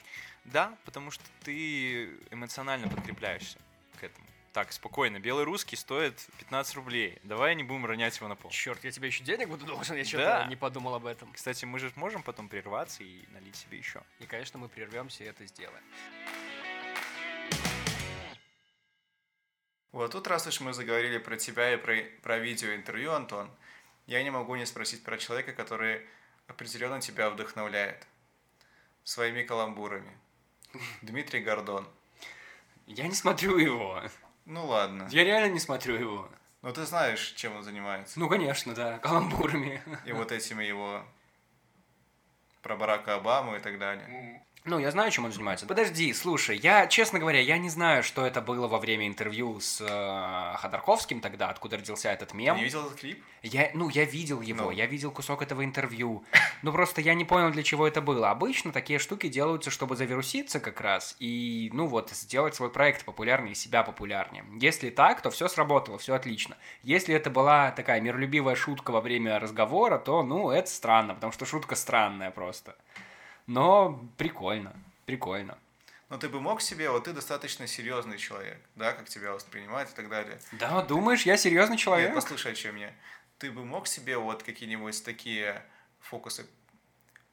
[0.45, 3.57] Да, потому что ты эмоционально подкрепляешься
[3.99, 4.25] к этому.
[4.53, 7.19] Так, спокойно, белый русский стоит 15 рублей.
[7.23, 8.49] Давай не будем ронять его на пол.
[8.49, 10.45] Черт, я тебе еще денег буду должен, я что-то Да.
[10.45, 11.31] не подумал об этом.
[11.33, 14.01] Кстати, мы же можем потом прерваться и налить себе еще.
[14.19, 15.83] И, конечно, мы прервемся и это сделаем.
[19.91, 23.51] Вот тут, раз уж мы заговорили про тебя и про, про видеоинтервью, Антон,
[24.07, 26.05] я не могу не спросить про человека, который
[26.47, 28.07] определенно тебя вдохновляет
[29.03, 30.17] своими каламбурами.
[31.01, 31.87] Дмитрий Гордон.
[32.85, 34.01] Я не смотрю его.
[34.49, 35.07] Ну ладно.
[35.11, 36.27] Я реально не смотрю его.
[36.63, 38.19] Но ты знаешь, чем он занимается.
[38.19, 39.79] Ну, конечно, да, каламбурами.
[40.05, 41.05] И вот этими его
[42.63, 44.43] про Барака Обаму и так далее.
[44.65, 45.65] Ну, я знаю, чем он занимается.
[45.65, 49.79] Подожди, слушай, я, честно говоря, я не знаю, что это было во время интервью с
[49.81, 52.57] э, Ходорковским тогда, откуда родился этот Ты мем.
[52.57, 53.23] не видел этот клип?
[53.41, 54.71] Я, ну, я видел его, Ну.
[54.71, 56.23] я видел кусок этого интервью.
[56.61, 58.31] Ну, просто я не понял, для чего это было.
[58.31, 63.53] Обычно такие штуки делаются, чтобы завируситься как раз и, ну вот, сделать свой проект популярнее
[63.53, 64.43] и себя популярнее.
[64.59, 66.57] Если так, то все сработало, все отлично.
[66.83, 71.45] Если это была такая миролюбивая шутка во время разговора, то, ну, это странно, потому что
[71.45, 72.75] шутка странная просто.
[73.49, 74.75] Но прикольно,
[75.07, 75.57] прикольно.
[76.09, 79.95] Но ты бы мог себе, вот ты достаточно серьезный человек, да, как тебя воспринимать и
[79.95, 80.39] так далее.
[80.51, 82.09] Да, думаешь, я серьезный человек?
[82.09, 82.93] Нет, послушай, о чем я.
[83.39, 85.65] Ты бы мог себе вот какие-нибудь такие
[85.99, 86.45] фокусы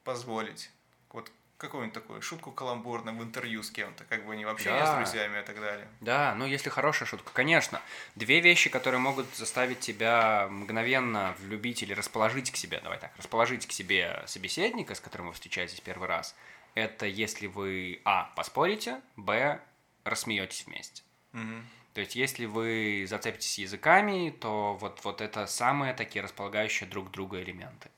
[0.04, 0.70] позволить?
[1.10, 4.92] Вот какую-нибудь такую шутку каламбурную в интервью с кем-то, как бы не в общении Да.
[4.92, 5.88] с друзьями и так далее.
[6.00, 7.80] Да, ну если хорошая шутка, конечно.
[8.14, 13.66] Две вещи, которые могут заставить тебя мгновенно влюбить или расположить к себе, давай так, расположить
[13.66, 16.34] к себе собеседника, с которым вы встречаетесь первый раз,
[16.74, 19.60] это если вы, а, поспорите, б,
[20.04, 21.02] рассмеетесь вместе.
[21.32, 21.66] Мгм.
[21.94, 27.40] То есть, если вы зацепитесь языками, то вот, вот это самые такие располагающие друг друга
[27.42, 27.90] элементы.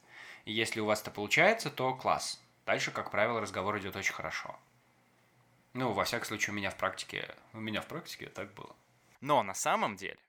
[0.45, 2.41] И если у вас это получается, то класс.
[2.69, 4.55] Дальше, как правило, разговор идет очень хорошо.
[5.73, 8.77] Ну, во всяком случае, у меня в практике, у меня в практике так было.
[9.23, 10.21] Но на самом деле,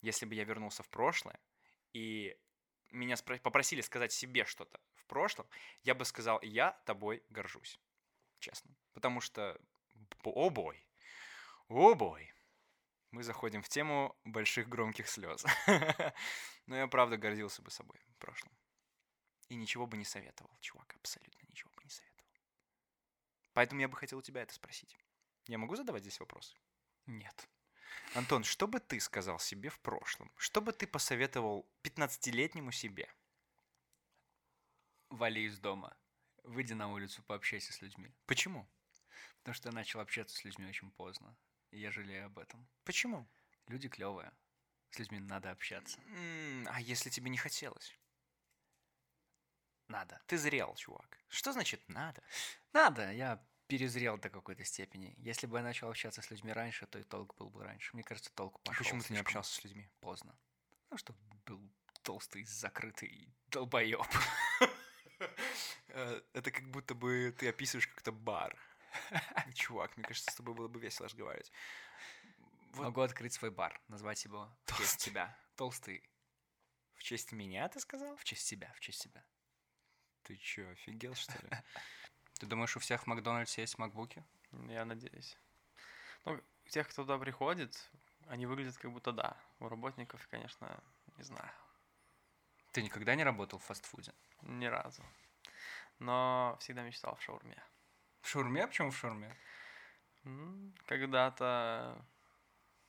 [0.00, 1.40] если бы я вернулся в прошлое
[1.94, 2.38] и
[2.92, 5.48] меня спро- попросили сказать себе что-то в прошлом,
[5.82, 7.80] я бы сказал, я тобой горжусь.
[8.38, 8.70] Честно.
[8.94, 9.60] Потому что,
[10.22, 10.80] о бой,
[11.66, 12.32] о бой,
[13.10, 15.44] мы заходим в тему больших громких слез.
[16.66, 18.52] Но я правда гордился бы собой в прошлом.
[19.48, 21.67] И ничего бы не советовал, чувак, абсолютно ничего.
[23.58, 24.96] Поэтому я бы хотел у тебя это спросить.
[25.48, 26.56] Я могу задавать здесь вопросы?
[27.06, 27.48] Нет.
[28.14, 30.30] Антон, что бы ты сказал себе в прошлом?
[30.36, 33.12] Что бы ты посоветовал 15-летнему себе?
[35.10, 35.96] Вали из дома.
[36.44, 38.14] Выйди на улицу, пообщайся с людьми.
[38.26, 38.70] Почему?
[39.38, 41.36] Потому что я начал общаться с людьми очень поздно.
[41.72, 42.64] И я жалею об этом.
[42.84, 43.28] Почему?
[43.66, 44.30] Люди клевые.
[44.90, 45.98] С людьми надо общаться.
[46.66, 47.98] А если тебе не хотелось?
[49.88, 50.20] Надо.
[50.26, 51.18] Ты зрел, чувак.
[51.28, 52.22] Что значит надо?
[52.72, 53.10] Надо.
[53.10, 55.14] Я перезрел до какой-то степени.
[55.18, 57.90] Если бы я начал общаться с людьми раньше, то и толк был бы раньше.
[57.94, 58.84] Мне кажется, толк пошел.
[58.84, 59.88] Почему ты не общался с людьми?
[60.00, 60.36] Поздно.
[60.90, 61.14] Ну, что
[61.46, 61.60] был
[62.02, 64.00] толстый, закрытый долбоеб.
[65.88, 68.56] Э, Это как будто бы ты описываешь как-то бар.
[69.54, 71.50] Чувак, мне кажется, с тобой было бы весело разговаривать.
[72.72, 72.84] Вот.
[72.84, 75.36] Могу открыть свой бар, назвать его в честь тебя.
[75.56, 76.08] Толстый.
[76.94, 78.16] В честь меня, ты сказал?
[78.16, 79.24] В честь себя, в честь себя.
[80.22, 81.50] Ты чё, офигел, что ли?
[82.38, 84.24] Ты думаешь, у всех в Макдональдсе есть макбуки?
[84.68, 85.36] Я надеюсь.
[86.24, 87.90] Ну, у тех, кто туда приходит,
[88.28, 89.36] они выглядят как будто да.
[89.58, 90.80] У работников, конечно,
[91.16, 91.50] не знаю.
[92.72, 94.12] Ты никогда не работал в фастфуде?
[94.42, 95.02] Ни разу.
[95.98, 97.60] Но всегда мечтал в шаурме.
[98.20, 98.66] В шаурме?
[98.66, 99.34] Почему в шаурме?
[100.86, 102.04] Когда-то,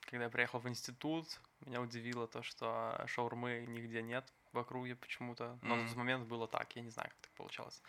[0.02, 5.60] когда я приехал в институт, меня удивило то, что шаурмы нигде нет в округе почему-то.
[5.62, 5.88] Но на Мгм.
[5.88, 7.82] тот момент было так, я не знаю, как так получалось.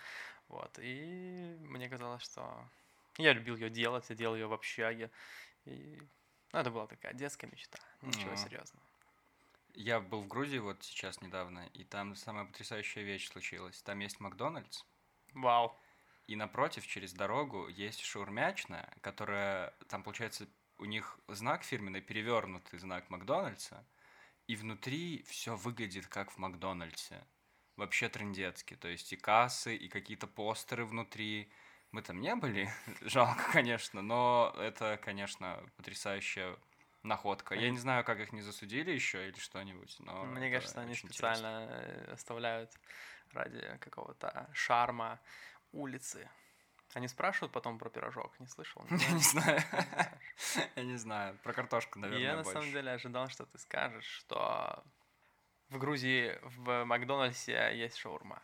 [0.48, 2.68] Вот, и мне казалось, что...
[3.18, 5.10] Я любил ее делать, я делал ее в общаге.
[5.66, 6.00] И
[6.52, 8.36] ну, это была такая детская мечта, ничего М.
[8.36, 8.84] серьезного.
[9.74, 13.82] Я был в Грузии вот сейчас недавно, и там самая потрясающая вещь случилась.
[13.82, 14.84] Там есть Макдональдс.
[15.34, 15.76] Вау.
[16.26, 20.48] И напротив, через дорогу, есть шаурмячная, которая, там, получается,
[20.78, 23.86] у них знак фирменный, перевернутый знак Макдональдса,
[24.50, 27.24] и внутри все выглядит как в Макдональдсе.
[27.76, 28.74] Вообще трендецки.
[28.74, 31.52] То есть и кассы, и какие-то постеры внутри.
[31.92, 32.68] Мы там не были,
[33.00, 36.56] жалко, конечно, но это, конечно, потрясающая
[37.04, 37.54] находка.
[37.54, 41.68] Я не знаю, как их не засудили еще или что-нибудь, но Мне кажется, они специально
[41.70, 42.72] э, оставляют
[43.30, 45.20] ради какого-то шарма
[45.70, 46.28] улицы.
[46.94, 48.84] Они спрашивают потом про пирожок, не слышал?
[48.90, 49.62] Я не знаю.
[50.76, 51.38] Я не знаю.
[51.42, 54.82] Про картошку, наверное, Я на самом деле ожидал, что ты скажешь, что
[55.68, 58.42] в Грузии в Макдональдсе есть шаурма.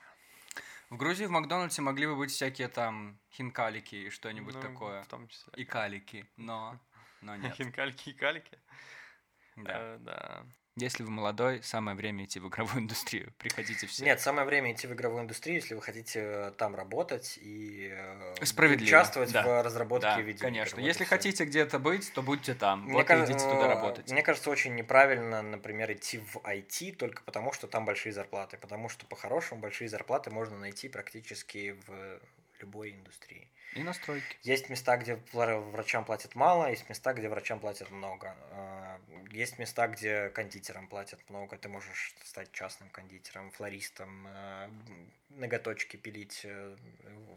[0.91, 5.03] В Грузии в Макдональдсе могли бы быть всякие там хинкалики и что-нибудь Ну, такое.
[5.03, 5.53] в том числе.
[5.57, 6.79] И калики, но,
[7.23, 7.57] но нет.
[7.57, 8.57] Хинкальки и калики?
[9.57, 9.73] Да.
[9.75, 10.47] Э, да.
[10.79, 13.33] Если вы молодой, самое время идти в игровую индустрию.
[13.39, 14.05] Приходите все.
[14.05, 18.45] Нет, самое время идти в игровую индустрию, если вы хотите э, там работать и э,
[18.45, 18.87] Справедливо.
[18.87, 19.43] участвовать да.
[19.43, 20.43] в разработке Да, видеоигр.
[20.43, 20.77] конечно.
[20.79, 22.83] Вот Если хотите где-то быть, то будьте там.
[22.85, 24.11] Мне вот кажется, идите туда э, работать.
[24.11, 28.59] Мне кажется, очень неправильно, например, идти в IT только потому, что там большие зарплаты.
[28.59, 32.21] Потому что по-хорошему большие зарплаты можно найти практически в
[32.61, 33.49] любой индустрии.
[33.75, 34.37] И настройки.
[34.43, 38.35] Есть места, где вра- врачам платят мало, есть места, где врачам платят много.
[38.53, 39.01] А,
[39.31, 41.59] Есть места, где кондитерам платят много.
[41.59, 44.71] Ты можешь стать частным кондитером, флористом, а,
[45.31, 46.47] ноготочки пилить,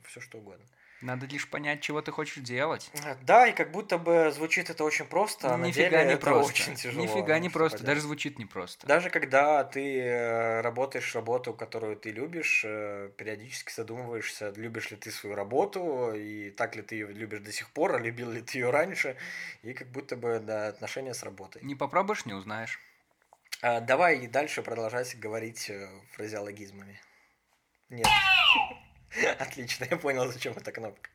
[0.05, 0.65] все что угодно.
[1.01, 2.91] Надо лишь понять, чего ты хочешь делать.
[3.21, 6.25] Да, и как будто бы звучит это очень просто, а на Нифига деле не это
[6.25, 6.51] просто.
[6.53, 7.01] очень тяжело.
[7.01, 7.77] Нифига не просто.
[7.77, 7.95] поделать.
[7.95, 8.85] Даже звучит непросто.
[8.85, 15.09] Даже когда ты э, работаешь работу, которую ты любишь, э, периодически задумываешься, любишь ли ты
[15.11, 18.57] свою работу, и так ли ты ее любишь до сих пор, а любил ли ты
[18.57, 19.15] ее раньше,
[19.63, 21.61] и как будто бы да, отношения с работой.
[21.63, 22.79] Не попробуешь, не узнаешь.
[23.61, 26.99] А, давай и дальше продолжать говорить э, фразеологизмами.
[27.89, 28.07] Нет.
[29.39, 31.09] Отлично, я понял, зачем эта кнопка.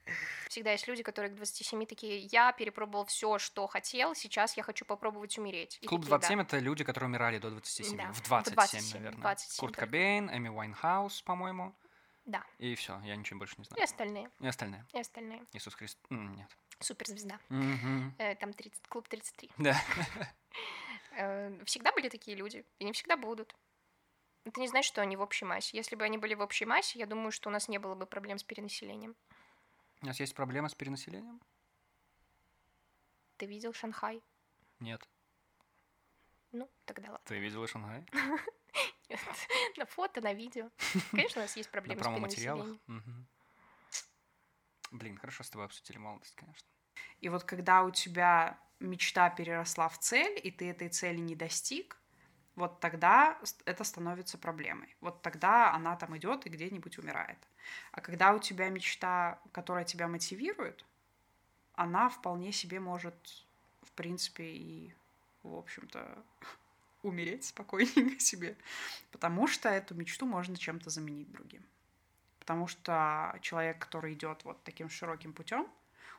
[0.49, 4.85] Всегда есть люди, которые к 27 такие, я перепробовал все, что хотел, сейчас я хочу
[4.85, 5.79] попробовать умереть.
[5.81, 6.19] И Клуб такие, да.
[6.19, 7.97] 27 это люди, которые умирали до 27.
[7.97, 9.21] Да, В в 27, 27, наверное.
[9.23, 9.81] 27 Курт только.
[9.87, 11.75] Кобейн, Эми Уайнхаус, по-моему.
[12.27, 12.43] Да.
[12.59, 13.85] И все, я ничего больше не И знаю.
[13.85, 14.31] остальные.
[14.41, 14.85] И остальные.
[14.93, 15.43] И остальные.
[15.53, 15.99] Иисус Христ.
[16.11, 16.49] М, Нет.
[16.81, 17.39] Суперзвезда.
[17.51, 18.15] Мгм.
[18.19, 19.51] Э, Там 30, клуб 33.
[19.59, 19.77] Да.
[21.17, 23.55] Э, Всегда были такие люди, и не всегда будут.
[24.45, 25.77] Это не значит, что они в общей массе.
[25.77, 28.07] Если бы они были в общей массе, я думаю, что у нас не было бы
[28.07, 29.17] проблем с перенаселением.
[30.03, 31.41] У нас есть проблема с перенаселением?
[33.39, 34.23] Ты видел Шанхай?
[34.81, 35.09] Нет.
[36.53, 37.25] Ну, тогда ладно.
[37.25, 38.07] Ты видела Шанхай?
[39.09, 39.21] Нет.
[39.77, 40.71] На фото, на видео.
[41.11, 42.81] Конечно, у нас есть проблемы с перенаселением.
[44.91, 46.69] Блин, хорошо с тобой обсудили молодость, конечно.
[47.21, 52.01] И вот когда у тебя мечта переросла в цель, и ты этой цели не достиг,
[52.57, 54.95] вот тогда это становится проблемой.
[55.01, 57.39] Вот тогда она там идет и где-нибудь умирает.
[57.93, 60.85] А когда у тебя мечта, которая тебя мотивирует,
[61.75, 63.45] она вполне себе может,
[63.83, 64.95] в принципе, и,
[65.43, 66.23] в общем-то,
[67.03, 68.57] умереть спокойненько себе.
[69.11, 71.65] Потому что эту мечту можно чем-то заменить другим.
[72.39, 75.67] Потому что человек, который идет вот таким широким путем,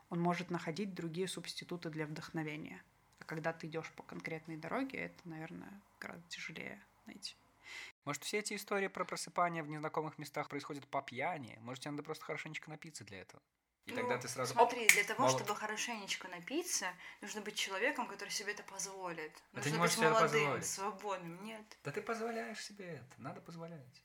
[0.10, 2.82] он может находить другие субституты для вдохновения.
[3.20, 7.36] А когда ты идешь по конкретной дороге, это, наверное, гораздо тяжелее найти.
[8.04, 11.58] Может, все эти истории про просыпание в незнакомых местах происходят по пьяни?
[11.62, 13.42] Может, тебе надо просто хорошенечко напиться для этого?
[13.86, 14.54] И тогда Ну, ты сразу...
[14.54, 15.36] Смотри, для того, молод.
[15.44, 16.88] чтобы хорошенечко напиться,
[17.22, 19.32] нужно быть человеком, который себе это позволит.
[19.54, 20.66] А ты нужно не можешь быть молодым, позволить.
[20.66, 21.44] свободным.
[21.44, 21.78] Нет.
[21.84, 24.04] Да ты позволяешь себе это, надо позволять.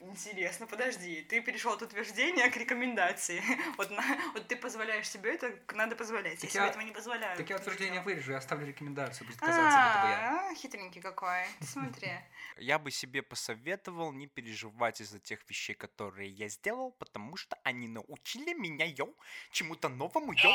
[0.00, 3.40] Интересно, подожди, ты перешел от утверждения к рекомендации.
[3.76, 4.02] Вот, на-
[4.34, 6.40] вот ты позволяешь себе это, надо позволять.
[6.40, 7.36] Так я себе я- этого не позволяю.
[7.36, 8.04] Так я утверждение что?
[8.10, 10.50] вырежу и оставлю рекомендацию, будет казаться, будто бы я.
[10.50, 11.44] А, хитренький какой.
[11.60, 12.10] Смотри.
[12.56, 17.86] Я бы себе посоветовал не переживать из-за тех вещей, которые я сделал, потому что они
[17.86, 19.16] научили меня, йоу,
[19.52, 20.52] чему-то новому, йоу.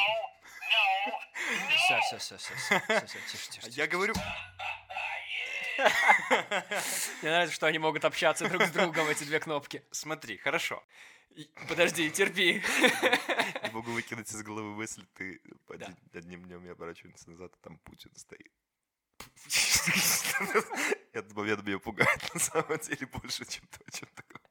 [1.69, 3.69] Все, все, все, все, все, все, тише, тише.
[3.69, 4.13] Я говорю...
[7.21, 9.83] Мне нравится, что они могут общаться друг с другом, эти две кнопки.
[9.91, 10.83] Смотри, хорошо.
[11.69, 12.63] Подожди, терпи.
[13.63, 15.39] Не могу выкинуть из головы мысль, ты
[16.13, 18.51] одним днем я оборачиваюсь назад, а там Путин стоит.
[21.13, 24.41] Этот момент меня пугает на самом деле больше, чем то, чем такое.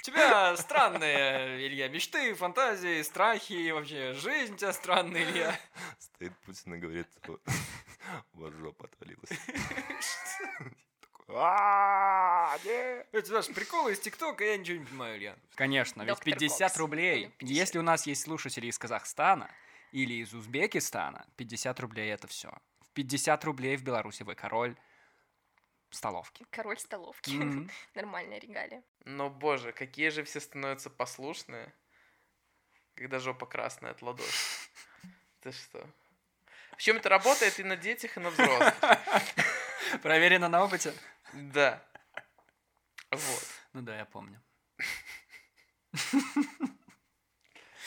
[0.00, 5.58] У тебя странные, Илья, мечты, фантазии, страхи, вообще жизнь у тебя странная, Илья.
[5.98, 7.40] Стоит Путин и говорит, «Вот,
[8.34, 9.30] у вас жопа отвалилась.
[11.28, 13.08] «А, нет».
[13.10, 15.36] Это даже приколы из ТикТока, я ничего не понимаю, Илья.
[15.56, 16.76] Конечно, ведь Доктор 50 Кокс.
[16.78, 17.32] рублей.
[17.40, 19.50] Если у нас есть слушатели из Казахстана
[19.90, 22.56] или из Узбекистана, 50 рублей это все.
[22.96, 24.74] В 50 рублей в Беларуси вы король
[25.90, 26.46] столовки.
[26.48, 27.28] Король столовки.
[27.28, 27.70] Мгм.
[27.94, 28.82] Нормальная регалия.
[29.04, 31.74] Но, боже, какие же все становятся послушные,
[32.94, 34.32] когда жопа красная от ладоши.
[35.42, 35.86] Ты что?
[36.76, 38.74] Причем это работает и на детях, и на взрослых.
[40.02, 40.94] Проверено на опыте?
[41.34, 41.86] Да.
[43.10, 43.46] Вот.
[43.74, 44.42] Ну да, я помню.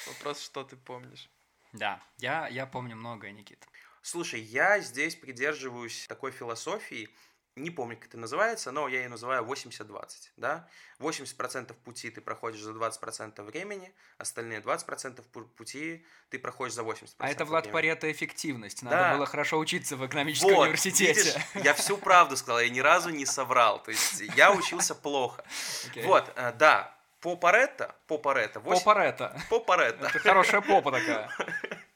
[0.06, 1.28] Вопрос, что ты помнишь?
[1.74, 3.68] Да, я, я помню многое, Никит.
[4.10, 7.10] Слушай, я здесь придерживаюсь такой философии,
[7.56, 10.08] не помню, как это называется, но я ее называю 80-20,
[10.38, 10.68] да?
[11.00, 17.16] 80% пути ты проходишь за 20% времени, остальные 20% пу- пути ты проходишь за 80%
[17.20, 17.74] А это, Влад времени.
[17.74, 18.82] Парето, эффективность.
[18.82, 19.16] Надо Да.
[19.16, 21.14] было хорошо учиться в экономическом Вот, университете.
[21.14, 21.36] видишь,
[21.66, 23.84] я всю правду сказал, я ни разу не соврал.
[23.84, 25.44] То есть я учился плохо.
[25.90, 26.04] Окей.
[26.06, 29.40] Вот, э, да, по Паретто, по Паретто, По восемь- Парето.
[29.52, 30.08] по Паретто.
[30.08, 31.30] Это хорошая попа такая.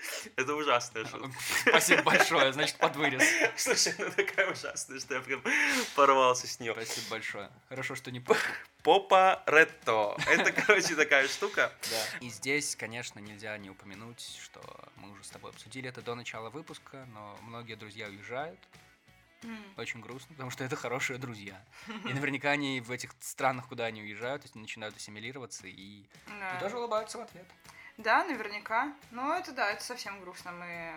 [0.36, 1.30] Это ужасная шутка.
[1.68, 3.22] Спасибо большое, значит, под вырез.
[3.56, 5.42] Слушай, она такая ужасная, что я прям
[5.94, 6.72] порвался с нее.
[6.72, 7.50] Спасибо большое.
[7.68, 9.42] Хорошо, что не попа.
[9.46, 10.16] Ретто.
[10.28, 11.72] Это, короче, такая штука.
[11.90, 12.18] Да.
[12.20, 14.60] И здесь, конечно, нельзя не упомянуть, что
[14.96, 18.58] мы уже с тобой обсудили это до начала выпуска, но многие друзья уезжают.
[19.76, 21.62] Очень грустно, потому что это хорошие друзья.
[22.04, 26.56] И наверняка они в этих странах, куда они уезжают, начинают ассимилироваться и, Да.
[26.56, 27.46] и даже улыбаются в ответ.
[27.98, 28.92] Да, наверняка.
[29.10, 30.52] Но это да, это совсем грустно.
[30.52, 30.92] Мы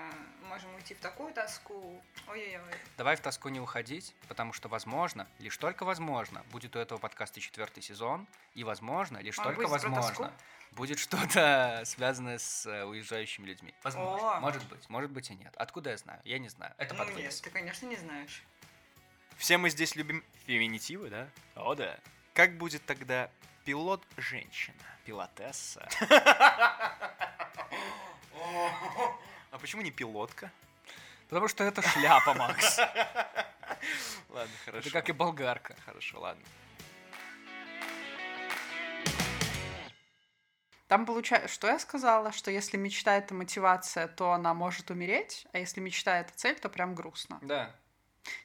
[0.50, 2.02] можем уйти в такую тоску.
[2.28, 2.76] Ой-ой-ой.
[2.98, 7.40] Давай в тоску не уходить, потому что, возможно, лишь только возможно, будет у этого подкаста
[7.40, 10.34] четвертый сезон, и, возможно, лишь Он только будет про возможно,
[10.72, 13.74] будет что-то связанное с э, уезжающими людьми.
[13.84, 14.38] Возможно.
[14.38, 14.40] О.
[14.42, 15.54] Может быть, может быть и нет.
[15.56, 16.20] Откуда я знаю?
[16.26, 16.74] Я не знаю.
[16.78, 18.44] Это Ну нет, ты, конечно, не знаешь.
[19.38, 21.30] Все мы здесь любим феминитивы, да?
[21.56, 21.98] О, да.
[22.40, 23.30] Как будет тогда
[23.66, 24.82] пилот женщина?
[25.04, 25.86] Пилотесса.
[29.52, 30.50] А почему не пилотка?
[31.28, 32.78] Потому что это шляпа, Макс.
[34.30, 34.88] Ладно, хорошо.
[34.88, 35.76] Это как и болгарка.
[35.86, 36.46] Хорошо, ладно.
[40.88, 45.58] Там получается, что я сказала, что если мечта это мотивация, то она может умереть, а
[45.58, 47.40] если мечта это цель, то прям грустно.
[47.42, 47.76] Да.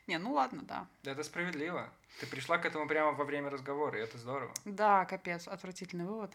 [0.07, 0.87] Не, ну ладно, да.
[1.03, 1.91] Да, это справедливо.
[2.21, 4.53] Ты пришла к этому прямо во время разговора, и это здорово.
[4.65, 6.31] Да, капец, отвратительный вывод.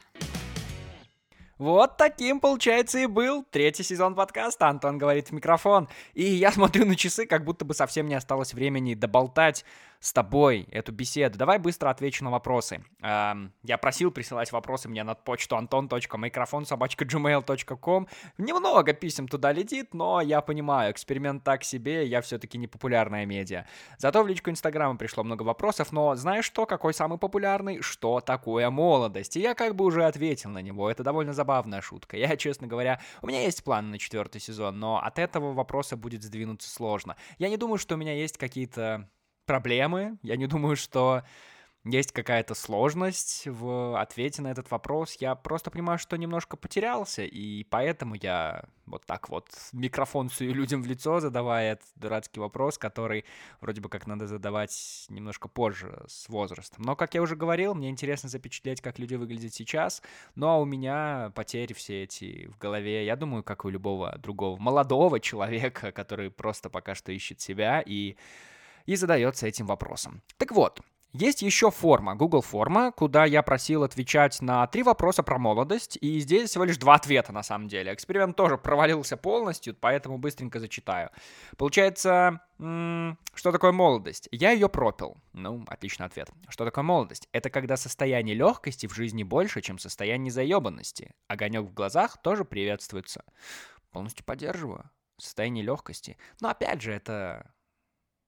[1.59, 5.89] Вот таким, получается, и был третий сезон подкаста «Антон говорит в микрофон».
[6.13, 9.65] И я смотрю на часы, как будто бы совсем не осталось времени доболтать
[9.99, 11.37] с тобой эту беседу.
[11.37, 12.83] Давай быстро отвечу на вопросы.
[13.01, 18.07] Эм, я просил присылать вопросы мне на почту anton.microphone.gmail.com.
[18.37, 23.65] Немного писем туда летит, но я понимаю, эксперимент так себе, я все-таки не популярная медиа.
[23.97, 27.81] Зато в личку Инстаграма пришло много вопросов, но знаешь что, какой самый популярный?
[27.81, 29.35] Что такое молодость?
[29.35, 32.15] И я как бы уже ответил на него, это довольно забавная шутка.
[32.17, 36.23] Я, честно говоря, у меня есть планы на четвертый сезон, но от этого вопроса будет
[36.23, 37.17] сдвинуться сложно.
[37.37, 39.09] Я не думаю, что у меня есть какие-то
[39.49, 40.19] проблемы.
[40.21, 41.23] Я не думаю, что
[41.83, 45.17] есть какая-то сложность в ответе на этот вопрос.
[45.19, 50.83] Я просто понимаю, что немножко потерялся, и поэтому я вот так вот микрофон сую людям
[50.83, 53.25] в лицо, задавая этот дурацкий вопрос, который
[53.59, 56.83] вроде бы как надо задавать немножко позже, с возрастом.
[56.83, 60.03] Но, как я уже говорил, мне интересно запечатлеть, как люди выглядят сейчас.
[60.35, 64.59] Ну, а у меня потери все эти в голове, я думаю, как у любого другого
[64.59, 68.15] молодого человека, который просто пока что ищет себя и
[68.89, 70.23] и задается этим вопросом.
[70.37, 70.81] Так вот,
[71.13, 76.19] есть еще форма, Google форма, куда я просил отвечать на три вопроса про молодость, и
[76.19, 77.93] здесь всего лишь два ответа на самом деле.
[77.93, 81.11] Эксперимент тоже провалился полностью, поэтому быстренько зачитаю.
[81.55, 84.27] Получается, что такое молодость?
[84.31, 85.17] Я ее пропил.
[85.33, 86.31] Ну, отличный ответ.
[86.47, 87.29] Что такое молодость?
[87.31, 91.13] Это когда состояние легкости в жизни больше, чем состояние заебанности.
[91.27, 93.23] Огонек в глазах тоже приветствуется.
[93.91, 94.89] Полностью поддерживаю.
[95.19, 96.17] Состояние легкости.
[96.41, 97.51] Но опять же, это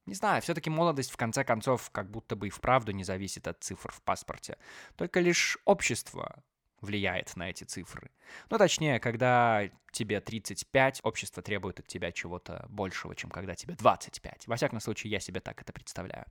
[0.06, 3.64] не знаю, все-таки молодость в конце концов как будто бы и вправду не зависит от
[3.64, 4.58] цифр в паспорте.
[4.96, 6.44] Только лишь общество
[6.82, 8.12] влияет на эти цифры.
[8.50, 14.48] Ну, точнее, когда тебе 35, общество требует от тебя чего-то большего, чем когда тебе 25.
[14.48, 16.26] Во всяком случае, я себе так это представляю.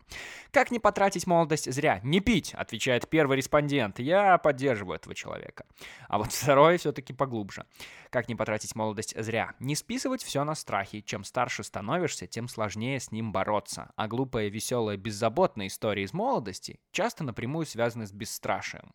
[0.51, 2.01] Как не потратить молодость зря?
[2.03, 3.99] Не пить, отвечает первый респондент.
[3.99, 5.67] Я поддерживаю этого человека.
[6.09, 7.67] А вот второй все-таки поглубже.
[8.11, 9.55] Как не потратить молодость зря?
[9.61, 11.01] Не списывать все на страхи.
[11.03, 13.93] Чем старше становишься, тем сложнее с ним бороться.
[13.97, 18.93] А глупая, веселая, беззаботная история из молодости часто напрямую связаны с бесстрашием.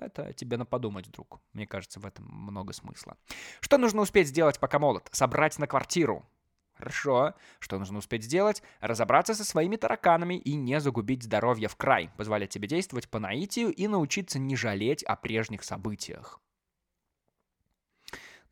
[0.00, 1.40] Это тебе на подумать, друг.
[1.52, 3.16] Мне кажется, в этом много смысла.
[3.60, 5.08] Что нужно успеть сделать, пока молод?
[5.12, 6.24] Собрать на квартиру.
[6.74, 7.34] Хорошо.
[7.58, 8.62] Что нужно успеть сделать?
[8.80, 12.10] Разобраться со своими тараканами и не загубить здоровье в край.
[12.16, 16.40] Позволять себе действовать по наитию и научиться не жалеть о прежних событиях.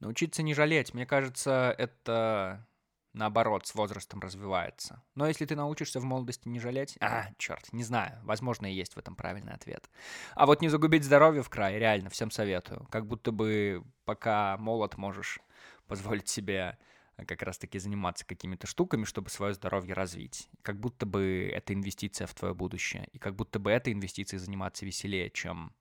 [0.01, 2.67] Научиться не жалеть, мне кажется, это
[3.15, 5.03] наоборот, с возрастом развивается.
[5.15, 6.99] Но если ты научишься в молодости не жалеть...
[7.01, 9.89] А, черт, не знаю, возможно, и есть в этом правильный ответ.
[10.35, 12.87] А вот не загубить здоровье в край, реально, всем советую.
[12.91, 15.41] Как будто бы пока молод можешь
[15.87, 16.79] позволить себе
[17.27, 20.49] как раз-таки заниматься какими-то штуками, чтобы свое здоровье развить.
[20.63, 23.09] Как будто бы это инвестиция в твое будущее.
[23.13, 25.73] И как будто бы этой инвестицией заниматься веселее, чем,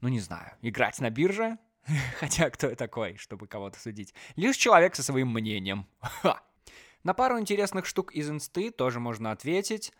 [0.00, 1.58] ну не знаю, играть на бирже,
[2.20, 4.14] Хотя кто я такой, чтобы кого-то судить?
[4.36, 5.86] Лишь человек со своим мнением.
[6.00, 6.42] Ха!
[7.04, 9.92] На пару интересных штук из инсты тоже можно ответить.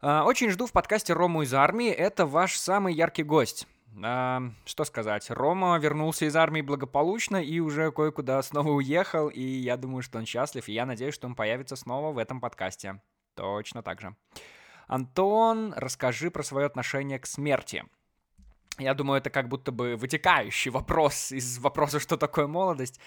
[0.00, 1.90] А, очень жду в подкасте Рому из армии.
[1.90, 3.68] Это ваш самый яркий гость.
[4.02, 9.76] А, что сказать, Рома вернулся из армии благополучно и уже кое-куда снова уехал, и я
[9.76, 13.02] думаю, что он счастлив, и я надеюсь, что он появится снова в этом подкасте.
[13.34, 14.16] Точно так же.
[14.86, 17.84] Антон, расскажи про свое отношение к смерти.
[18.78, 23.00] Я думаю, это как будто бы вытекающий вопрос из вопроса, что такое молодость.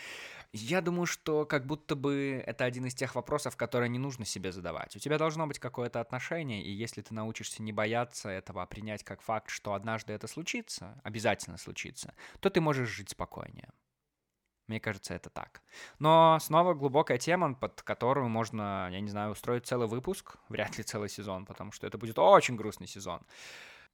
[0.52, 4.52] Я думаю, что как будто бы это один из тех вопросов, которые не нужно себе
[4.52, 4.96] задавать.
[4.96, 9.04] У тебя должно быть какое-то отношение, и если ты научишься не бояться этого, а принять
[9.04, 13.70] как факт, что однажды это случится, обязательно случится, то ты можешь жить спокойнее.
[14.68, 15.62] Мне кажется, это так.
[16.00, 20.84] Но снова глубокая тема, под которую можно, я не знаю, устроить целый выпуск, вряд ли
[20.84, 23.22] целый сезон, потому что это будет очень грустный сезон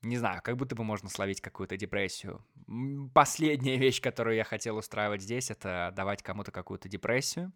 [0.02, 2.44] не знаю, как будто бы можно словить какую-то депрессию.
[3.14, 7.52] Последняя вещь, которую я хотел устраивать здесь, это давать кому-то какую-то депрессию.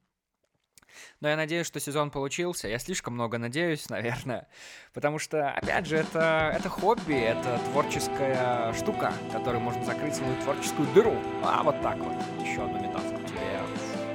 [1.19, 2.67] Но я надеюсь, что сезон получился.
[2.67, 4.47] Я слишком много надеюсь, наверное.
[4.93, 10.87] Потому что, опять же, это, это хобби, это творческая штука, которой можно закрыть свою творческую
[10.93, 11.15] дыру.
[11.43, 12.15] А вот так вот.
[12.45, 13.59] Еще одну метафору тебе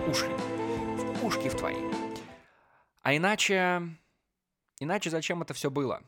[0.07, 0.29] в уши.
[0.29, 1.83] В ушки в твои.
[3.03, 3.83] А иначе...
[4.83, 6.03] Иначе зачем это все было?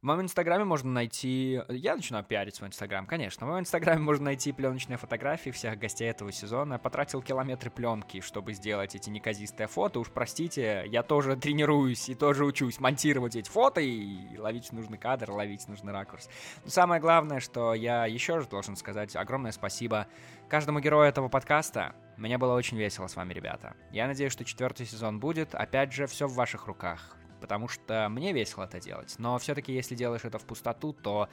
[0.00, 1.60] В моем инстаграме можно найти...
[1.68, 3.44] Я начинаю пиарить свой инстаграм, конечно.
[3.44, 6.74] В моем инстаграме можно найти пленочные фотографии всех гостей этого сезона.
[6.74, 9.98] Я потратил километры пленки, чтобы сделать эти неказистые фото.
[9.98, 15.32] Уж простите, я тоже тренируюсь и тоже учусь монтировать эти фото и ловить нужный кадр,
[15.32, 16.28] ловить нужный ракурс.
[16.62, 20.06] Но самое главное, что я еще раз должен сказать огромное спасибо
[20.48, 21.96] каждому герою этого подкаста.
[22.16, 23.74] Мне было очень весело с вами, ребята.
[23.90, 25.56] Я надеюсь, что четвертый сезон будет.
[25.56, 29.14] Опять же, все в ваших руках потому что мне весело это делать.
[29.18, 31.28] Но все-таки, если делаешь это в пустоту, то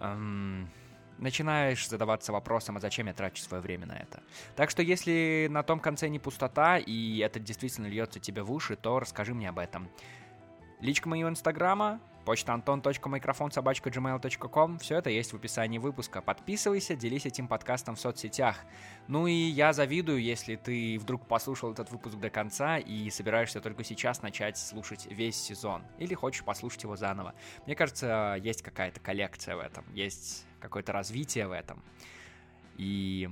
[0.00, 0.70] эм,
[1.18, 4.22] начинаешь задаваться вопросом, а зачем я трачу свое время на это.
[4.56, 8.76] Так что, если на том конце не пустота, и это действительно льется тебе в уши,
[8.76, 9.88] то расскажи мне об этом.
[10.80, 14.78] Личка моего инстаграма, почта антон.микрофон собачка gmail.com.
[14.78, 16.22] Все это есть в описании выпуска.
[16.22, 18.58] Подписывайся, делись этим подкастом в соцсетях.
[19.08, 23.82] Ну и я завидую, если ты вдруг послушал этот выпуск до конца и собираешься только
[23.82, 25.82] сейчас начать слушать весь сезон.
[25.98, 27.34] Или хочешь послушать его заново.
[27.66, 29.84] Мне кажется, есть какая-то коллекция в этом.
[29.94, 31.82] Есть какое-то развитие в этом.
[32.76, 33.28] И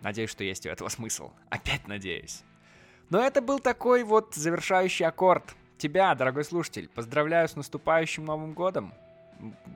[0.00, 1.32] надеюсь, что есть у этого смысл.
[1.50, 2.44] Опять надеюсь.
[3.10, 8.94] Но это был такой вот завершающий аккорд тебя, дорогой слушатель, поздравляю с наступающим Новым годом.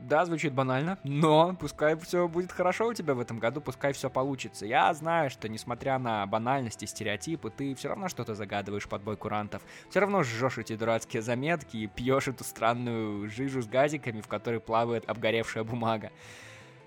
[0.08, 4.08] Да, звучит банально, но пускай все будет хорошо у тебя в этом году, пускай все
[4.08, 4.64] получится.
[4.64, 9.62] Я знаю, что несмотря на банальности, стереотипы, ты все равно что-то загадываешь под бой курантов.
[9.90, 14.60] Все равно жжешь эти дурацкие заметки и пьешь эту странную жижу с газиками, в которой
[14.60, 16.12] плавает обгоревшая бумага.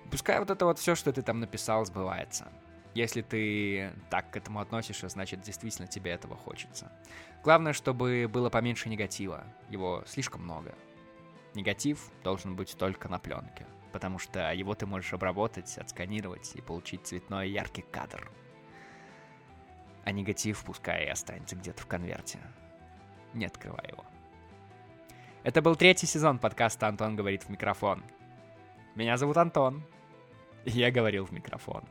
[0.09, 2.47] Пускай вот это вот все, что ты там написал, сбывается.
[2.95, 6.91] Если ты так к этому относишься, значит, действительно тебе этого хочется.
[7.43, 9.43] Главное, чтобы было поменьше негатива.
[9.69, 10.75] Его слишком много.
[11.53, 17.05] Негатив должен быть только на пленке, потому что его ты можешь обработать, отсканировать и получить
[17.05, 18.31] цветной яркий кадр.
[20.03, 22.39] А негатив пускай и останется где-то в конверте.
[23.33, 24.03] Не открывай его.
[25.43, 28.03] Это был третий сезон подкаста «Антон говорит в микрофон».
[28.95, 29.83] Меня зовут Антон,
[30.65, 31.83] я говорил в микрофон.